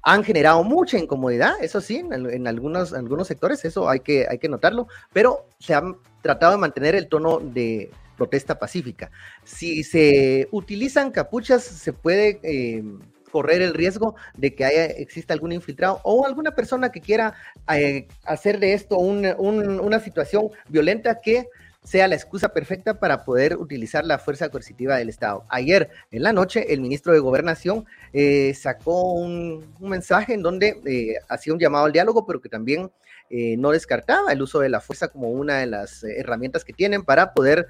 han 0.00 0.24
generado 0.24 0.64
mucha 0.64 0.96
incomodidad, 0.98 1.52
eso 1.60 1.82
sí, 1.82 1.96
en, 2.10 2.46
algunos, 2.46 2.94
algunos 2.94 3.28
sectores, 3.28 3.62
eso 3.66 3.90
hay 3.90 4.00
que, 4.00 4.26
hay 4.26 4.38
que 4.38 4.48
notarlo, 4.48 4.88
pero 5.12 5.48
se 5.58 5.74
han 5.74 5.96
tratado 6.22 6.52
de 6.52 6.58
mantener 6.58 6.94
el 6.94 7.08
tono 7.08 7.40
de 7.40 7.90
protesta 8.16 8.58
pacífica. 8.58 9.10
Si 9.44 9.84
se 9.84 10.48
utilizan 10.50 11.10
capuchas, 11.10 11.62
se 11.62 11.92
puede 11.92 12.40
eh, 12.42 12.82
correr 13.30 13.62
el 13.62 13.74
riesgo 13.74 14.16
de 14.36 14.54
que 14.54 14.64
haya, 14.64 14.86
exista 14.86 15.34
algún 15.34 15.52
infiltrado 15.52 16.00
o 16.04 16.26
alguna 16.26 16.54
persona 16.54 16.90
que 16.90 17.00
quiera 17.00 17.34
eh, 17.72 18.08
hacer 18.24 18.58
de 18.58 18.72
esto 18.72 18.98
una 18.98 20.00
situación 20.00 20.50
violenta 20.68 21.20
que 21.20 21.48
sea 21.84 22.08
la 22.08 22.16
excusa 22.16 22.48
perfecta 22.48 22.98
para 22.98 23.24
poder 23.24 23.56
utilizar 23.56 24.04
la 24.04 24.18
fuerza 24.18 24.48
coercitiva 24.48 24.96
del 24.96 25.08
Estado. 25.08 25.44
Ayer 25.48 25.88
en 26.10 26.24
la 26.24 26.32
noche, 26.32 26.72
el 26.72 26.80
ministro 26.80 27.12
de 27.12 27.20
Gobernación 27.20 27.86
eh, 28.12 28.54
sacó 28.54 29.12
un, 29.12 29.64
mensaje 29.78 30.34
en 30.34 30.42
donde 30.42 30.80
eh, 30.84 31.14
hacía 31.28 31.52
un 31.52 31.60
llamado 31.60 31.84
al 31.84 31.92
diálogo, 31.92 32.26
pero 32.26 32.40
que 32.40 32.48
también 32.48 32.90
no 33.28 33.72
descartaba 33.72 34.30
el 34.32 34.40
uso 34.40 34.60
de 34.60 34.68
la 34.68 34.80
fuerza 34.80 35.08
como 35.08 35.30
una 35.30 35.58
de 35.58 35.66
las 35.66 36.04
herramientas 36.04 36.64
que 36.64 36.72
tienen 36.72 37.02
para 37.02 37.34
poder 37.34 37.66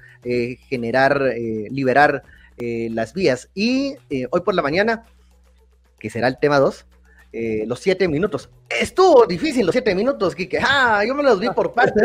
generar, 0.69 1.19
liberar 1.71 2.21
las 2.59 3.15
vías. 3.15 3.49
Y 3.55 3.95
hoy 4.29 4.41
por 4.41 4.53
la 4.53 4.61
mañana 4.61 5.03
que 5.99 6.09
será 6.09 6.27
el 6.27 6.37
tema 6.39 6.59
2, 6.59 6.85
eh, 7.33 7.65
los 7.67 7.79
siete 7.79 8.07
minutos. 8.07 8.49
Estuvo 8.69 9.25
difícil 9.25 9.65
los 9.65 9.73
siete 9.73 9.93
minutos, 9.93 10.33
Kike. 10.33 10.59
Ah, 10.61 11.03
yo 11.05 11.13
me 11.13 11.23
los 11.23 11.39
di 11.39 11.49
por 11.49 11.73
parte. 11.73 12.01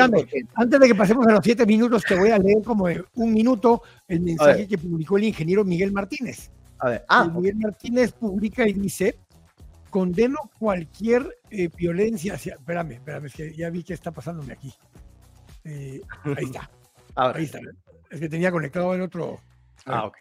antes 0.55 0.81
de 0.81 0.87
que 0.87 0.95
pasemos 0.95 1.27
a 1.27 1.33
los 1.33 1.45
siete 1.45 1.65
minutos, 1.65 2.03
te 2.07 2.15
voy 2.15 2.31
a 2.31 2.39
leer 2.39 2.63
como 2.65 2.87
un 3.15 3.33
minuto 3.33 3.83
el 4.09 4.21
mensaje 4.21 4.67
que 4.67 4.79
publicó 4.79 5.17
el 5.17 5.25
ingeniero 5.25 5.65
Miguel 5.65 5.93
Martínez. 5.93 6.51
A 6.79 6.89
ver, 6.89 7.05
ah, 7.09 7.25
Miguel 7.25 7.57
Martínez 7.57 8.13
publica 8.13 8.67
y 8.67 8.73
dice, 8.73 9.17
condeno 9.89 10.51
cualquier 10.59 11.39
eh, 11.51 11.69
violencia 11.77 12.35
hacia... 12.35 12.55
Espérame, 12.55 12.93
espérame, 12.93 13.27
es 13.27 13.35
que 13.35 13.55
ya 13.55 13.71
vi 13.71 13.85
que 13.85 13.95
está 13.95 14.11
pasándome 14.11 14.55
aquí. 14.55 14.75
Eh, 15.65 16.01
ahí 16.25 16.45
está. 16.45 16.71
Ahí 17.15 17.45
está. 17.45 17.61
Es 18.11 18.19
que 18.19 18.29
tenía 18.29 18.51
conectado 18.51 18.95
el 18.95 19.03
otro... 19.03 19.39
Ah, 19.85 20.07
ok. 20.07 20.17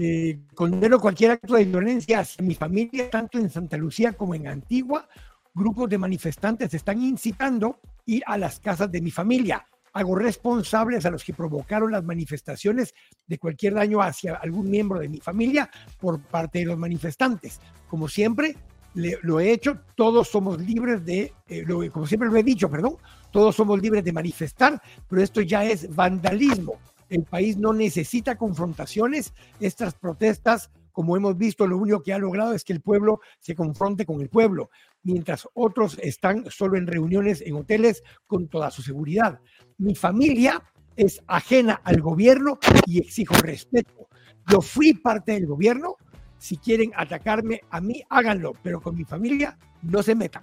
Eh, 0.00 0.38
condeno 0.54 1.00
cualquier 1.00 1.32
acto 1.32 1.54
de 1.54 1.64
violencia 1.64 2.20
hacia 2.20 2.44
mi 2.44 2.54
familia, 2.54 3.10
tanto 3.10 3.38
en 3.38 3.50
Santa 3.50 3.76
Lucía 3.76 4.12
como 4.12 4.34
en 4.36 4.46
Antigua. 4.46 5.08
Grupos 5.52 5.90
de 5.90 5.98
manifestantes 5.98 6.72
están 6.72 7.02
incitando 7.02 7.80
ir 8.06 8.22
a 8.26 8.38
las 8.38 8.60
casas 8.60 8.92
de 8.92 9.00
mi 9.00 9.10
familia. 9.10 9.66
Hago 9.92 10.14
responsables 10.14 11.04
a 11.04 11.10
los 11.10 11.24
que 11.24 11.34
provocaron 11.34 11.90
las 11.90 12.04
manifestaciones 12.04 12.94
de 13.26 13.38
cualquier 13.38 13.74
daño 13.74 14.00
hacia 14.00 14.36
algún 14.36 14.70
miembro 14.70 15.00
de 15.00 15.08
mi 15.08 15.18
familia 15.18 15.68
por 15.98 16.20
parte 16.20 16.60
de 16.60 16.66
los 16.66 16.78
manifestantes. 16.78 17.60
Como 17.88 18.06
siempre, 18.06 18.56
lo 18.94 19.40
he 19.40 19.50
hecho, 19.50 19.80
todos 19.96 20.28
somos 20.28 20.60
libres 20.60 21.04
de, 21.04 21.32
eh, 21.48 21.64
como 21.92 22.06
siempre 22.06 22.28
lo 22.28 22.36
he 22.36 22.42
dicho, 22.44 22.70
perdón, 22.70 22.96
todos 23.32 23.56
somos 23.56 23.80
libres 23.80 24.04
de 24.04 24.12
manifestar, 24.12 24.80
pero 25.08 25.22
esto 25.22 25.40
ya 25.40 25.64
es 25.64 25.92
vandalismo. 25.92 26.78
El 27.08 27.24
país 27.24 27.56
no 27.56 27.72
necesita 27.72 28.36
confrontaciones. 28.36 29.32
Estas 29.60 29.94
protestas, 29.94 30.70
como 30.92 31.16
hemos 31.16 31.36
visto, 31.36 31.66
lo 31.66 31.78
único 31.78 32.02
que 32.02 32.12
ha 32.12 32.18
logrado 32.18 32.52
es 32.54 32.64
que 32.64 32.72
el 32.72 32.80
pueblo 32.80 33.20
se 33.38 33.54
confronte 33.54 34.04
con 34.04 34.20
el 34.20 34.28
pueblo, 34.28 34.70
mientras 35.02 35.48
otros 35.54 35.98
están 36.02 36.50
solo 36.50 36.76
en 36.76 36.86
reuniones 36.86 37.40
en 37.40 37.54
hoteles 37.54 38.02
con 38.26 38.48
toda 38.48 38.70
su 38.70 38.82
seguridad. 38.82 39.40
Mi 39.78 39.94
familia 39.94 40.62
es 40.96 41.22
ajena 41.28 41.80
al 41.84 42.00
gobierno 42.00 42.58
y 42.84 42.98
exijo 42.98 43.34
respeto. 43.34 44.08
Yo 44.50 44.60
fui 44.60 44.94
parte 44.94 45.32
del 45.32 45.46
gobierno. 45.46 45.96
Si 46.38 46.56
quieren 46.56 46.92
atacarme 46.96 47.60
a 47.70 47.80
mí, 47.80 48.02
háganlo, 48.08 48.52
pero 48.62 48.80
con 48.80 48.96
mi 48.96 49.04
familia 49.04 49.56
no 49.82 50.02
se 50.02 50.14
metan. 50.14 50.42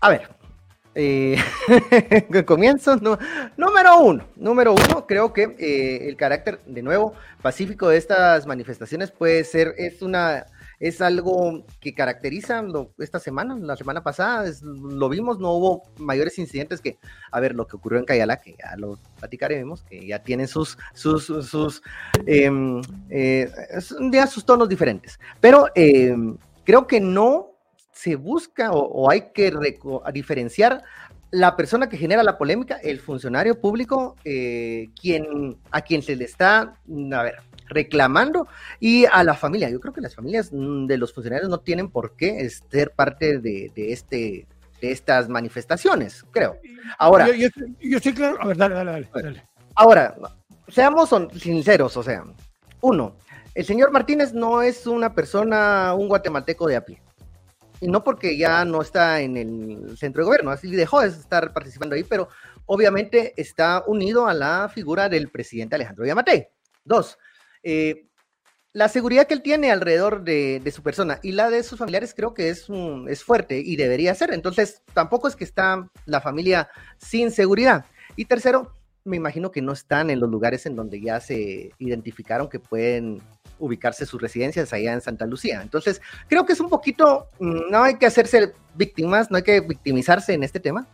A 0.00 0.08
ver, 0.08 0.28
eh, 0.94 1.36
comienzo, 2.46 2.96
número 3.56 3.98
uno, 4.00 4.24
número 4.36 4.72
uno, 4.72 5.06
creo 5.06 5.32
que 5.32 5.54
eh, 5.58 6.08
el 6.08 6.16
carácter, 6.16 6.60
de 6.66 6.82
nuevo, 6.82 7.14
pacífico 7.42 7.88
de 7.88 7.96
estas 7.96 8.46
manifestaciones 8.46 9.10
puede 9.10 9.44
ser, 9.44 9.74
es 9.76 10.02
una, 10.02 10.46
es 10.78 11.00
algo 11.00 11.64
que 11.80 11.94
caracteriza 11.94 12.62
esta 12.98 13.18
semana, 13.18 13.56
la 13.58 13.76
semana 13.76 14.02
pasada, 14.02 14.50
lo 14.62 15.08
vimos, 15.08 15.38
no 15.38 15.52
hubo 15.52 15.82
mayores 15.98 16.38
incidentes 16.38 16.80
que, 16.80 16.98
a 17.32 17.40
ver, 17.40 17.54
lo 17.54 17.66
que 17.66 17.76
ocurrió 17.76 17.98
en 17.98 18.04
Cayala, 18.04 18.36
que 18.36 18.54
ya 18.58 18.76
lo 18.76 18.98
platicaremos, 19.18 19.82
que 19.82 20.06
ya 20.06 20.22
tienen 20.22 20.46
sus, 20.46 20.78
sus, 20.92 21.26
sus, 21.26 21.82
em, 22.26 22.80
eh, 23.10 23.50
sus 24.28 24.44
tonos 24.44 24.68
diferentes, 24.68 25.18
pero 25.40 25.66
em, 25.74 26.36
creo 26.64 26.86
que 26.86 27.00
no 27.00 27.53
se 27.94 28.16
busca 28.16 28.72
o, 28.72 29.10
hay 29.10 29.30
que 29.32 29.52
diferenciar 30.12 30.82
la 31.30 31.56
persona 31.56 31.88
que 31.88 31.96
genera 31.96 32.22
la 32.22 32.38
polémica, 32.38 32.76
el 32.76 33.00
funcionario 33.00 33.60
público, 33.60 34.16
eh, 34.24 34.90
quien, 35.00 35.56
a 35.70 35.80
quien 35.80 36.02
se 36.02 36.14
le 36.14 36.24
está, 36.24 36.76
a 37.12 37.22
ver, 37.22 37.36
reclamando, 37.66 38.46
y 38.78 39.04
a 39.06 39.24
la 39.24 39.34
familia. 39.34 39.70
Yo 39.70 39.80
creo 39.80 39.92
que 39.92 40.00
las 40.00 40.14
familias 40.14 40.50
mm, 40.52 40.86
de 40.86 40.98
los 40.98 41.12
funcionarios 41.12 41.48
no 41.48 41.58
tienen 41.58 41.90
por 41.90 42.14
qué 42.14 42.48
ser 42.48 42.92
parte 42.92 43.38
de, 43.38 43.72
este, 43.74 44.46
de 44.80 44.92
estas 44.92 45.28
manifestaciones, 45.28 46.24
creo. 46.30 46.58
Ahora. 46.98 47.28
Yo, 47.34 47.48
estoy 47.96 48.12
claro. 48.12 48.38
A 48.40 48.46
ver, 48.46 48.56
dale, 48.56 48.74
dale, 48.74 49.08
dale. 49.12 49.44
Ahora, 49.74 50.14
seamos 50.68 51.10
sinceros, 51.40 51.96
o 51.96 52.02
sea, 52.02 52.24
uno, 52.80 53.16
el 53.56 53.64
señor 53.64 53.90
Martínez 53.90 54.32
no 54.32 54.62
es 54.62 54.86
una 54.86 55.14
persona, 55.14 55.94
un 55.94 56.06
guatemalteco 56.06 56.68
de 56.68 56.76
a 56.76 56.84
pie 56.84 57.03
y 57.80 57.88
no 57.88 58.04
porque 58.04 58.36
ya 58.36 58.64
no 58.64 58.82
está 58.82 59.20
en 59.20 59.36
el 59.36 59.98
centro 59.98 60.22
de 60.22 60.26
gobierno, 60.26 60.50
así 60.50 60.70
dejó 60.70 61.00
de 61.00 61.08
estar 61.08 61.52
participando 61.52 61.94
ahí, 61.94 62.04
pero 62.04 62.28
obviamente 62.66 63.34
está 63.36 63.82
unido 63.86 64.26
a 64.26 64.34
la 64.34 64.70
figura 64.72 65.08
del 65.08 65.30
presidente 65.30 65.74
Alejandro 65.74 66.06
Yamatei. 66.06 66.48
Dos, 66.84 67.18
eh, 67.62 68.06
la 68.74 68.88
seguridad 68.88 69.26
que 69.26 69.34
él 69.34 69.42
tiene 69.42 69.70
alrededor 69.70 70.24
de, 70.24 70.60
su 70.74 70.82
persona 70.82 71.20
y 71.22 71.32
la 71.32 71.48
de 71.48 71.62
sus 71.62 71.78
familiares 71.78 72.12
creo 72.12 72.34
que 72.34 72.48
es, 72.48 72.66
es 73.08 73.22
fuerte 73.22 73.60
y 73.64 73.76
debería 73.76 74.14
ser. 74.16 74.34
Entonces, 74.34 74.82
tampoco 74.92 75.28
es 75.28 75.36
que 75.36 75.44
está 75.44 75.88
la 76.06 76.20
familia 76.20 76.68
sin 76.98 77.30
seguridad. 77.30 77.86
Y 78.16 78.24
tercero, 78.24 78.72
me 79.04 79.16
imagino 79.16 79.52
que 79.52 79.62
no 79.62 79.72
están 79.72 80.10
en 80.10 80.18
los 80.18 80.28
lugares 80.28 80.66
en 80.66 80.74
donde 80.74 81.00
ya 81.00 81.20
se 81.20 81.70
identificaron 81.78 82.48
que 82.48 82.58
pueden 82.58 83.22
ubicarse 83.58 84.06
sus 84.06 84.20
residencias 84.20 84.72
allá 84.72 84.92
en 84.92 85.00
Santa 85.00 85.26
Lucía. 85.26 85.60
Entonces, 85.62 86.00
creo 86.28 86.44
que 86.44 86.52
es 86.52 86.60
un 86.60 86.68
poquito, 86.68 87.28
mm, 87.38 87.70
no 87.70 87.82
hay 87.82 87.96
que 87.96 88.06
hacerse 88.06 88.52
víctimas, 88.74 89.30
no 89.30 89.36
hay 89.36 89.42
que 89.42 89.60
victimizarse 89.60 90.32
en 90.34 90.42
este 90.42 90.60
tema. 90.60 90.86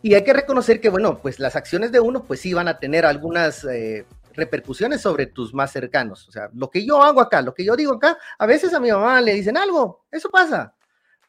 Y 0.00 0.14
hay 0.14 0.22
que 0.22 0.32
reconocer 0.32 0.80
que, 0.80 0.90
bueno, 0.90 1.18
pues 1.18 1.40
las 1.40 1.56
acciones 1.56 1.90
de 1.90 2.00
uno, 2.00 2.24
pues 2.24 2.40
sí 2.40 2.54
van 2.54 2.68
a 2.68 2.78
tener 2.78 3.04
algunas 3.04 3.64
eh, 3.64 4.06
repercusiones 4.34 5.00
sobre 5.00 5.26
tus 5.26 5.52
más 5.52 5.72
cercanos. 5.72 6.28
O 6.28 6.32
sea, 6.32 6.48
lo 6.54 6.70
que 6.70 6.86
yo 6.86 7.02
hago 7.02 7.20
acá, 7.20 7.42
lo 7.42 7.52
que 7.52 7.64
yo 7.64 7.74
digo 7.76 7.94
acá, 7.94 8.16
a 8.38 8.46
veces 8.46 8.72
a 8.72 8.80
mi 8.80 8.90
mamá 8.90 9.20
le 9.20 9.34
dicen 9.34 9.56
algo, 9.56 10.06
eso 10.10 10.30
pasa. 10.30 10.74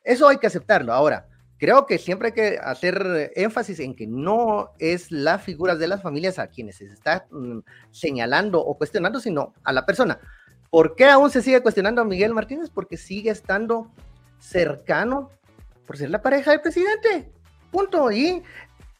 Eso 0.04 0.28
hay 0.28 0.38
que 0.38 0.48
aceptarlo. 0.48 0.94
Ahora, 0.94 1.28
creo 1.58 1.86
que 1.86 1.98
siempre 1.98 2.28
hay 2.28 2.34
que 2.34 2.60
hacer 2.62 3.34
énfasis 3.36 3.80
en 3.80 3.96
que 3.96 4.08
no 4.08 4.72
es 4.80 5.12
la 5.12 5.39
figura 5.39 5.75
de 5.75 5.88
las 5.88 6.01
familias 6.01 6.39
a 6.39 6.48
quienes 6.48 6.78
se 6.78 6.86
está 6.86 7.25
mm, 7.32 7.60
señalando 7.92 8.63
o 8.63 8.78
cuestionando, 8.78 9.20
sino 9.20 9.54
a 9.63 9.74
la 9.74 9.86
persona. 9.86 10.20
¿Por 10.70 10.96
qué 10.96 11.06
aún 11.06 11.32
se 11.32 11.42
sigue 11.42 11.62
cuestionando 11.62 12.02
a 12.02 12.06
Miguel 12.06 12.34
Martínez? 12.34 12.70
Porque 12.70 12.98
sigue 12.98 13.32
estando 13.32 13.92
cercano 14.40 15.32
por 15.88 15.98
ser 15.98 16.10
la 16.10 16.22
pareja 16.22 16.52
del 16.52 16.62
presidente. 16.62 17.32
Punto. 17.72 18.12
Y 18.12 18.44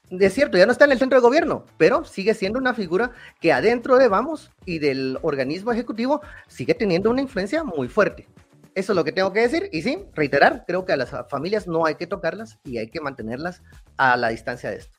es 0.10 0.34
cierto, 0.34 0.58
ya 0.58 0.66
no 0.66 0.72
está 0.72 0.86
en 0.86 0.92
el 0.92 0.98
centro 0.98 1.20
de 1.20 1.22
gobierno, 1.22 1.66
pero 1.78 2.04
sigue 2.04 2.34
siendo 2.34 2.58
una 2.58 2.74
figura 2.74 3.12
que 3.40 3.54
adentro 3.54 3.98
de 3.98 4.08
Vamos 4.08 4.50
y 4.66 4.80
del 4.80 5.20
organismo 5.22 5.72
ejecutivo 5.72 6.22
sigue 6.48 6.74
teniendo 6.74 7.12
una 7.12 7.22
influencia 7.22 7.64
muy 7.64 7.88
fuerte. 7.88 8.28
Eso 8.74 8.94
es 8.94 8.96
lo 8.96 9.04
que 9.04 9.12
tengo 9.12 9.32
que 9.32 9.42
decir. 9.42 9.70
Y 9.72 9.84
sí, 9.84 10.00
reiterar, 10.16 10.64
creo 10.66 10.86
que 10.86 10.94
a 10.94 10.98
las 10.98 11.12
familias 11.30 11.68
no 11.68 11.86
hay 11.86 11.96
que 11.96 12.08
tocarlas 12.08 12.58
y 12.64 12.80
hay 12.80 12.88
que 12.90 13.02
mantenerlas 13.02 13.62
a 13.98 14.18
la 14.18 14.30
distancia 14.30 14.72
de 14.72 14.78
esto. 14.78 14.98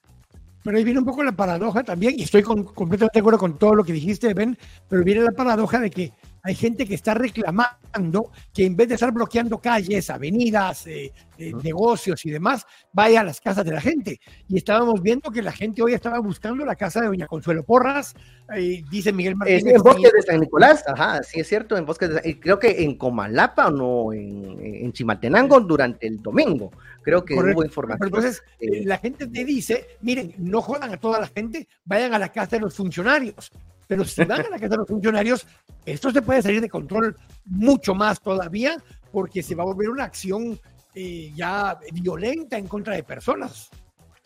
pero 0.62 0.76
ahí 0.76 0.84
viene 0.84 1.00
un 1.00 1.06
poco 1.06 1.22
la 1.22 1.32
paradoja 1.32 1.82
también, 1.82 2.14
y 2.18 2.22
estoy 2.22 2.42
completamente 2.42 3.14
de 3.14 3.20
acuerdo 3.20 3.38
con 3.38 3.58
todo 3.58 3.74
lo 3.74 3.84
que 3.84 3.92
dijiste, 3.92 4.34
Ben, 4.34 4.58
pero 4.88 5.02
viene 5.02 5.22
la 5.22 5.32
paradoja 5.32 5.80
de 5.80 5.90
que 5.90 6.12
hay 6.42 6.54
gente 6.54 6.86
que 6.86 6.94
está 6.94 7.14
reclamando 7.14 8.30
que 8.52 8.64
en 8.64 8.76
vez 8.76 8.88
de 8.88 8.94
estar 8.94 9.12
bloqueando 9.12 9.58
calles, 9.58 10.10
avenidas, 10.10 10.86
eh, 10.86 11.12
eh, 11.38 11.52
negocios 11.62 12.24
y 12.24 12.30
demás, 12.30 12.66
vaya 12.92 13.20
a 13.20 13.24
las 13.24 13.40
casas 13.40 13.64
de 13.64 13.72
la 13.72 13.80
gente. 13.80 14.20
Y 14.48 14.56
estábamos 14.56 15.02
viendo 15.02 15.30
que 15.30 15.42
la 15.42 15.52
gente 15.52 15.82
hoy 15.82 15.92
estaba 15.92 16.18
buscando 16.20 16.64
la 16.64 16.76
casa 16.76 17.00
de 17.00 17.08
Doña 17.08 17.26
Consuelo 17.26 17.64
Porras, 17.64 18.14
eh, 18.56 18.82
dice 18.90 19.12
Miguel 19.12 19.36
Martínez. 19.36 19.74
en 19.74 19.82
Bosques 19.82 20.12
de 20.12 20.22
San 20.22 20.40
Nicolás, 20.40 20.84
ajá, 20.86 21.22
sí 21.22 21.40
es 21.40 21.48
cierto, 21.48 21.76
en 21.76 21.86
Bosques 21.86 22.08
de 22.08 22.22
San, 22.22 22.32
creo 22.34 22.58
que 22.58 22.82
en 22.82 22.96
Comalapa 22.96 23.68
o 23.68 23.70
no, 23.70 24.12
en, 24.12 24.92
Chimaltenango 24.92 25.60
durante 25.60 26.06
el 26.06 26.20
domingo. 26.20 26.70
Creo 27.02 27.24
que 27.24 27.34
hubo 27.34 27.64
información. 27.64 28.08
entonces, 28.08 28.42
la 28.60 28.98
gente 28.98 29.26
te 29.26 29.44
dice, 29.44 29.86
miren, 30.02 30.34
no 30.38 30.60
jodan 30.60 30.92
a 30.92 30.96
toda 30.98 31.20
la 31.20 31.26
gente, 31.26 31.68
vayan 31.84 32.12
a 32.12 32.18
la 32.18 32.30
casa 32.30 32.56
de 32.56 32.60
los 32.60 32.74
funcionarios. 32.74 33.50
Pero 33.90 34.04
si 34.04 34.22
van 34.22 34.46
a 34.46 34.50
la 34.50 34.56
casa 34.56 34.68
de 34.68 34.76
los 34.76 34.86
funcionarios, 34.86 35.44
esto 35.84 36.12
se 36.12 36.22
puede 36.22 36.40
salir 36.42 36.60
de 36.60 36.68
control 36.68 37.16
mucho 37.44 37.92
más 37.92 38.20
todavía 38.20 38.76
porque 39.10 39.42
se 39.42 39.56
va 39.56 39.64
a 39.64 39.66
volver 39.66 39.88
una 39.88 40.04
acción 40.04 40.60
eh, 40.94 41.32
ya 41.34 41.76
violenta 41.92 42.56
en 42.56 42.68
contra 42.68 42.94
de 42.94 43.02
personas. 43.02 43.68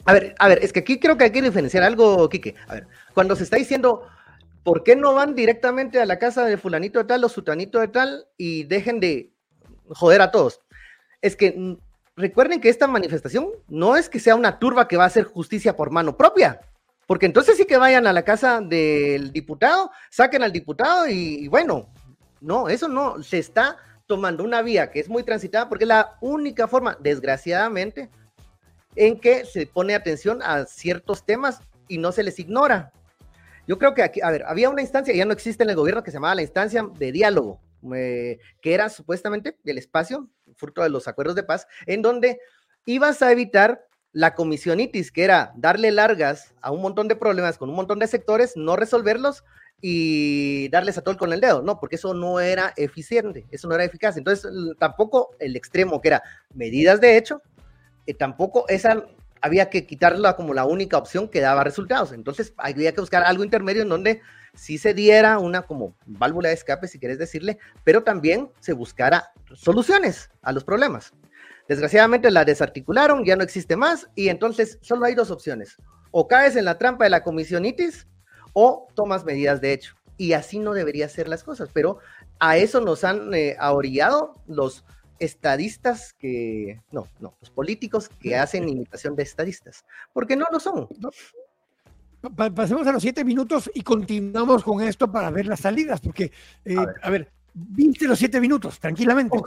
A 0.04 0.12
ver, 0.12 0.34
a 0.38 0.48
ver, 0.48 0.58
es 0.62 0.70
que 0.70 0.80
aquí 0.80 1.00
creo 1.00 1.16
que 1.16 1.24
hay 1.24 1.30
que 1.30 1.40
diferenciar 1.40 1.82
algo, 1.82 2.28
Quique. 2.28 2.54
A 2.68 2.74
ver, 2.74 2.88
cuando 3.14 3.34
se 3.36 3.44
está 3.44 3.56
diciendo, 3.56 4.06
¿por 4.64 4.84
qué 4.84 4.96
no 4.96 5.14
van 5.14 5.34
directamente 5.34 5.98
a 5.98 6.04
la 6.04 6.18
casa 6.18 6.44
de 6.44 6.58
fulanito 6.58 6.98
de 6.98 7.06
tal 7.06 7.24
o 7.24 7.30
sutanito 7.30 7.80
de 7.80 7.88
tal 7.88 8.26
y 8.36 8.64
dejen 8.64 9.00
de 9.00 9.32
joder 9.88 10.20
a 10.20 10.30
todos? 10.30 10.60
Es 11.22 11.36
que 11.36 11.54
mm, 11.56 11.78
recuerden 12.16 12.60
que 12.60 12.68
esta 12.68 12.86
manifestación 12.86 13.48
no 13.68 13.96
es 13.96 14.10
que 14.10 14.20
sea 14.20 14.34
una 14.34 14.58
turba 14.58 14.88
que 14.88 14.98
va 14.98 15.04
a 15.04 15.06
hacer 15.06 15.24
justicia 15.24 15.74
por 15.74 15.90
mano 15.90 16.18
propia. 16.18 16.60
Porque 17.06 17.26
entonces 17.26 17.56
sí 17.56 17.66
que 17.66 17.76
vayan 17.76 18.06
a 18.06 18.12
la 18.12 18.22
casa 18.22 18.60
del 18.60 19.32
diputado, 19.32 19.90
saquen 20.10 20.42
al 20.42 20.52
diputado 20.52 21.08
y, 21.08 21.48
bueno, 21.48 21.92
no, 22.40 22.68
eso 22.68 22.88
no, 22.88 23.22
se 23.22 23.38
está 23.38 23.76
tomando 24.06 24.44
una 24.44 24.62
vía 24.62 24.90
que 24.90 25.00
es 25.00 25.08
muy 25.08 25.22
transitada 25.22 25.68
porque 25.68 25.84
es 25.84 25.88
la 25.88 26.16
única 26.20 26.68
forma, 26.68 26.96
desgraciadamente, 27.00 28.10
en 28.96 29.18
que 29.18 29.44
se 29.44 29.66
pone 29.66 29.94
atención 29.94 30.42
a 30.42 30.66
ciertos 30.66 31.24
temas 31.24 31.60
y 31.88 31.98
no 31.98 32.12
se 32.12 32.22
les 32.22 32.38
ignora. 32.38 32.92
Yo 33.66 33.78
creo 33.78 33.94
que 33.94 34.02
aquí, 34.02 34.20
a 34.20 34.30
ver, 34.30 34.44
había 34.46 34.68
una 34.68 34.82
instancia, 34.82 35.14
ya 35.14 35.24
no 35.24 35.32
existe 35.32 35.62
en 35.62 35.70
el 35.70 35.76
gobierno, 35.76 36.02
que 36.02 36.10
se 36.10 36.16
llamaba 36.16 36.34
la 36.34 36.42
instancia 36.42 36.86
de 36.98 37.12
diálogo, 37.12 37.60
eh, 37.94 38.38
que 38.60 38.74
era 38.74 38.88
supuestamente 38.88 39.56
el 39.64 39.78
espacio, 39.78 40.28
fruto 40.56 40.82
de 40.82 40.90
los 40.90 41.08
acuerdos 41.08 41.34
de 41.34 41.42
paz, 41.42 41.66
en 41.86 42.02
donde 42.02 42.40
ibas 42.86 43.22
a 43.22 43.32
evitar 43.32 43.86
la 44.14 44.34
comisionitis, 44.34 45.10
que 45.10 45.24
era 45.24 45.52
darle 45.56 45.90
largas 45.90 46.54
a 46.62 46.70
un 46.70 46.80
montón 46.80 47.08
de 47.08 47.16
problemas 47.16 47.58
con 47.58 47.68
un 47.68 47.74
montón 47.74 47.98
de 47.98 48.06
sectores, 48.06 48.56
no 48.56 48.76
resolverlos 48.76 49.44
y 49.82 50.68
darles 50.68 50.96
a 50.96 51.02
todo 51.02 51.18
con 51.18 51.32
el 51.32 51.40
dedo, 51.40 51.62
no, 51.62 51.78
porque 51.78 51.96
eso 51.96 52.14
no 52.14 52.40
era 52.40 52.72
eficiente, 52.76 53.44
eso 53.50 53.68
no 53.68 53.74
era 53.74 53.84
eficaz. 53.84 54.16
Entonces, 54.16 54.50
tampoco 54.78 55.30
el 55.40 55.56
extremo 55.56 56.00
que 56.00 56.08
era 56.08 56.22
medidas 56.54 57.00
de 57.00 57.16
hecho, 57.18 57.42
eh, 58.06 58.14
tampoco 58.14 58.66
esa 58.68 59.04
había 59.42 59.68
que 59.68 59.84
quitarla 59.84 60.36
como 60.36 60.54
la 60.54 60.64
única 60.64 60.96
opción 60.96 61.28
que 61.28 61.40
daba 61.40 61.64
resultados. 61.64 62.12
Entonces, 62.12 62.54
había 62.56 62.92
que 62.94 63.00
buscar 63.00 63.24
algo 63.24 63.44
intermedio 63.44 63.82
en 63.82 63.88
donde 63.88 64.22
sí 64.54 64.78
se 64.78 64.94
diera 64.94 65.38
una 65.40 65.62
como 65.62 65.96
válvula 66.06 66.48
de 66.48 66.54
escape, 66.54 66.86
si 66.86 67.00
quieres 67.00 67.18
decirle, 67.18 67.58
pero 67.82 68.04
también 68.04 68.48
se 68.60 68.72
buscara 68.72 69.32
soluciones 69.54 70.30
a 70.40 70.52
los 70.52 70.64
problemas. 70.64 71.12
Desgraciadamente 71.68 72.30
la 72.30 72.44
desarticularon, 72.44 73.24
ya 73.24 73.36
no 73.36 73.42
existe 73.42 73.76
más 73.76 74.08
y 74.14 74.28
entonces 74.28 74.78
solo 74.82 75.06
hay 75.06 75.14
dos 75.14 75.30
opciones. 75.30 75.76
O 76.10 76.28
caes 76.28 76.56
en 76.56 76.64
la 76.64 76.78
trampa 76.78 77.04
de 77.04 77.10
la 77.10 77.24
comisionitis 77.24 78.06
o 78.52 78.88
tomas 78.94 79.24
medidas 79.24 79.60
de 79.60 79.72
hecho. 79.72 79.94
Y 80.16 80.32
así 80.34 80.58
no 80.58 80.74
debería 80.74 81.08
ser 81.08 81.26
las 81.26 81.42
cosas, 81.42 81.70
pero 81.72 81.98
a 82.38 82.56
eso 82.56 82.80
nos 82.80 83.02
han 83.02 83.34
eh, 83.34 83.56
los 84.46 84.84
estadistas 85.18 86.12
que, 86.12 86.80
no, 86.92 87.08
no, 87.20 87.36
los 87.40 87.50
políticos 87.50 88.08
que 88.20 88.36
hacen 88.36 88.68
imitación 88.68 89.16
de 89.16 89.22
estadistas, 89.22 89.84
porque 90.12 90.36
no 90.36 90.46
lo 90.52 90.60
son. 90.60 90.88
Pasemos 92.54 92.86
a 92.86 92.92
los 92.92 93.02
siete 93.02 93.24
minutos 93.24 93.70
y 93.74 93.82
continuamos 93.82 94.64
con 94.64 94.82
esto 94.82 95.10
para 95.10 95.30
ver 95.30 95.46
las 95.46 95.60
salidas, 95.60 96.00
porque, 96.00 96.32
eh, 96.64 96.76
a, 97.02 97.10
ver. 97.10 97.30
viste 97.52 98.06
los 98.06 98.18
siete 98.18 98.40
minutos, 98.40 98.78
tranquilamente. 98.80 99.38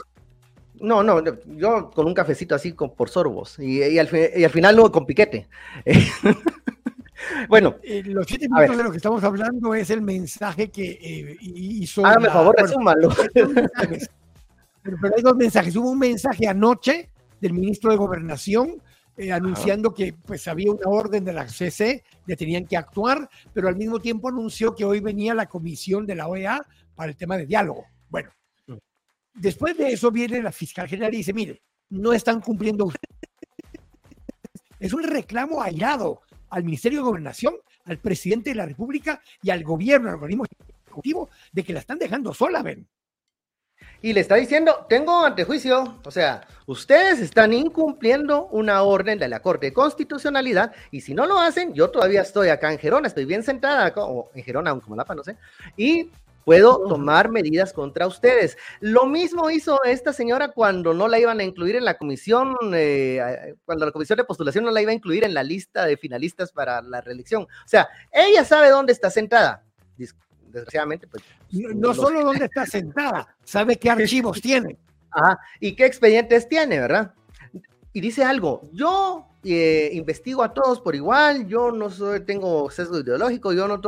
No, 0.80 1.02
no, 1.02 1.22
yo 1.56 1.90
con 1.90 2.06
un 2.06 2.14
cafecito 2.14 2.54
así 2.54 2.72
con, 2.72 2.94
por 2.94 3.08
sorbos 3.08 3.58
y, 3.58 3.98
al, 3.98 4.08
final 4.08 4.76
luego 4.76 4.92
con 4.92 5.06
piquete. 5.06 5.48
bueno. 7.48 7.76
Eh, 7.82 8.02
los 8.04 8.26
siete 8.26 8.48
minutos 8.48 8.76
de 8.76 8.84
lo 8.84 8.90
que 8.90 8.96
estamos 8.96 9.22
hablando 9.24 9.74
es 9.74 9.90
el 9.90 10.02
mensaje 10.02 10.70
que 10.70 10.98
eh, 11.00 11.36
hizo. 11.40 12.04
Hágame 12.04 12.28
favor, 12.28 12.54
resúmalo. 12.56 13.10
Pero, 14.80 14.96
pero, 15.02 15.16
hay 15.16 15.22
dos 15.22 15.36
mensajes. 15.36 15.76
Hubo 15.76 15.90
un 15.90 15.98
mensaje 15.98 16.46
anoche 16.46 17.10
del 17.40 17.52
ministro 17.52 17.90
de 17.90 17.96
Gobernación 17.96 18.80
eh, 19.18 19.32
anunciando 19.32 19.92
que 19.92 20.12
pues 20.12 20.46
había 20.46 20.70
una 20.70 20.88
orden 20.88 21.24
de 21.24 21.32
la 21.32 21.48
CC, 21.48 22.04
que 22.24 22.36
tenían 22.36 22.66
que 22.66 22.76
actuar, 22.76 23.28
pero 23.52 23.66
al 23.66 23.74
mismo 23.74 23.98
tiempo 23.98 24.28
anunció 24.28 24.76
que 24.76 24.84
hoy 24.84 25.00
venía 25.00 25.34
la 25.34 25.46
comisión 25.46 26.06
de 26.06 26.14
la 26.14 26.28
OEA 26.28 26.64
para 26.94 27.10
el 27.10 27.16
tema 27.16 27.36
de 27.36 27.44
diálogo. 27.44 27.84
Bueno, 28.08 28.30
Después 29.38 29.76
de 29.76 29.92
eso 29.92 30.10
viene 30.10 30.42
la 30.42 30.52
fiscal 30.52 30.88
general 30.88 31.14
y 31.14 31.18
dice, 31.18 31.32
mire, 31.32 31.62
no 31.90 32.12
están 32.12 32.40
cumpliendo 32.40 32.86
ustedes. 32.86 33.18
Es 34.80 34.92
un 34.92 35.04
reclamo 35.04 35.62
airado 35.62 36.22
al 36.50 36.64
Ministerio 36.64 37.00
de 37.00 37.04
Gobernación, 37.04 37.54
al 37.84 37.98
presidente 37.98 38.50
de 38.50 38.56
la 38.56 38.66
República 38.66 39.20
y 39.42 39.50
al 39.50 39.62
gobierno, 39.62 40.08
al 40.08 40.16
organismo 40.16 40.44
ejecutivo, 40.84 41.30
de 41.52 41.62
que 41.62 41.72
la 41.72 41.80
están 41.80 41.98
dejando 41.98 42.34
sola, 42.34 42.62
ven. 42.62 42.86
Y 44.02 44.12
le 44.12 44.20
está 44.20 44.36
diciendo, 44.36 44.86
tengo 44.88 45.24
antejuicio, 45.24 46.00
o 46.04 46.10
sea, 46.10 46.46
ustedes 46.66 47.20
están 47.20 47.52
incumpliendo 47.52 48.46
una 48.46 48.82
orden 48.82 49.18
de 49.18 49.28
la 49.28 49.40
Corte 49.40 49.66
de 49.66 49.72
Constitucionalidad 49.72 50.72
y 50.90 51.00
si 51.00 51.14
no 51.14 51.26
lo 51.26 51.40
hacen, 51.40 51.74
yo 51.74 51.90
todavía 51.90 52.22
estoy 52.22 52.48
acá 52.48 52.72
en 52.72 52.78
Gerona, 52.78 53.08
estoy 53.08 53.24
bien 53.24 53.42
sentada, 53.42 53.92
o 53.96 54.30
en 54.34 54.44
Gerona, 54.44 54.70
aunque 54.70 54.90
me 54.90 54.96
la 54.96 55.04
no 55.04 55.24
sé, 55.24 55.36
y 55.76 56.10
puedo 56.48 56.88
tomar 56.88 57.30
medidas 57.30 57.74
contra 57.74 58.06
ustedes. 58.06 58.56
Lo 58.80 59.04
mismo 59.04 59.50
hizo 59.50 59.84
esta 59.84 60.14
señora 60.14 60.48
cuando 60.48 60.94
no 60.94 61.06
la 61.06 61.18
iban 61.18 61.40
a 61.40 61.44
incluir 61.44 61.76
en 61.76 61.84
la 61.84 61.98
comisión, 61.98 62.56
eh, 62.72 63.54
cuando 63.66 63.84
la 63.84 63.92
comisión 63.92 64.16
de 64.16 64.24
postulación 64.24 64.64
no 64.64 64.70
la 64.70 64.80
iba 64.80 64.90
a 64.90 64.94
incluir 64.94 65.24
en 65.24 65.34
la 65.34 65.42
lista 65.42 65.84
de 65.84 65.98
finalistas 65.98 66.50
para 66.50 66.80
la 66.80 67.02
reelección. 67.02 67.42
O 67.42 67.68
sea, 67.68 67.86
ella 68.10 68.46
sabe 68.46 68.70
dónde 68.70 68.94
está 68.94 69.10
sentada. 69.10 69.62
Desgraciadamente, 70.46 71.06
pues. 71.06 71.22
No, 71.50 71.92
solo 71.92 72.24
dónde 72.24 72.46
está 72.46 72.64
sentada, 72.64 73.36
sabe 73.44 73.76
qué 73.76 73.90
archivos 73.90 74.40
tiene. 74.40 74.78
Ajá, 75.10 75.38
y 75.60 75.76
qué 75.76 75.84
expedientes 75.84 76.48
tiene, 76.48 76.80
¿verdad? 76.80 77.12
Y 77.92 78.00
dice 78.00 78.24
algo, 78.24 78.62
yo 78.72 79.26
eh, 79.44 79.90
investigo 79.92 80.42
a 80.42 80.54
todos 80.54 80.80
por 80.80 80.94
igual, 80.94 81.46
yo 81.46 81.72
no 81.72 81.90
soy, 81.90 82.20
tengo 82.20 82.70
sesgo 82.70 83.00
ideológico, 83.00 83.52
yo 83.52 83.68
no 83.68 83.82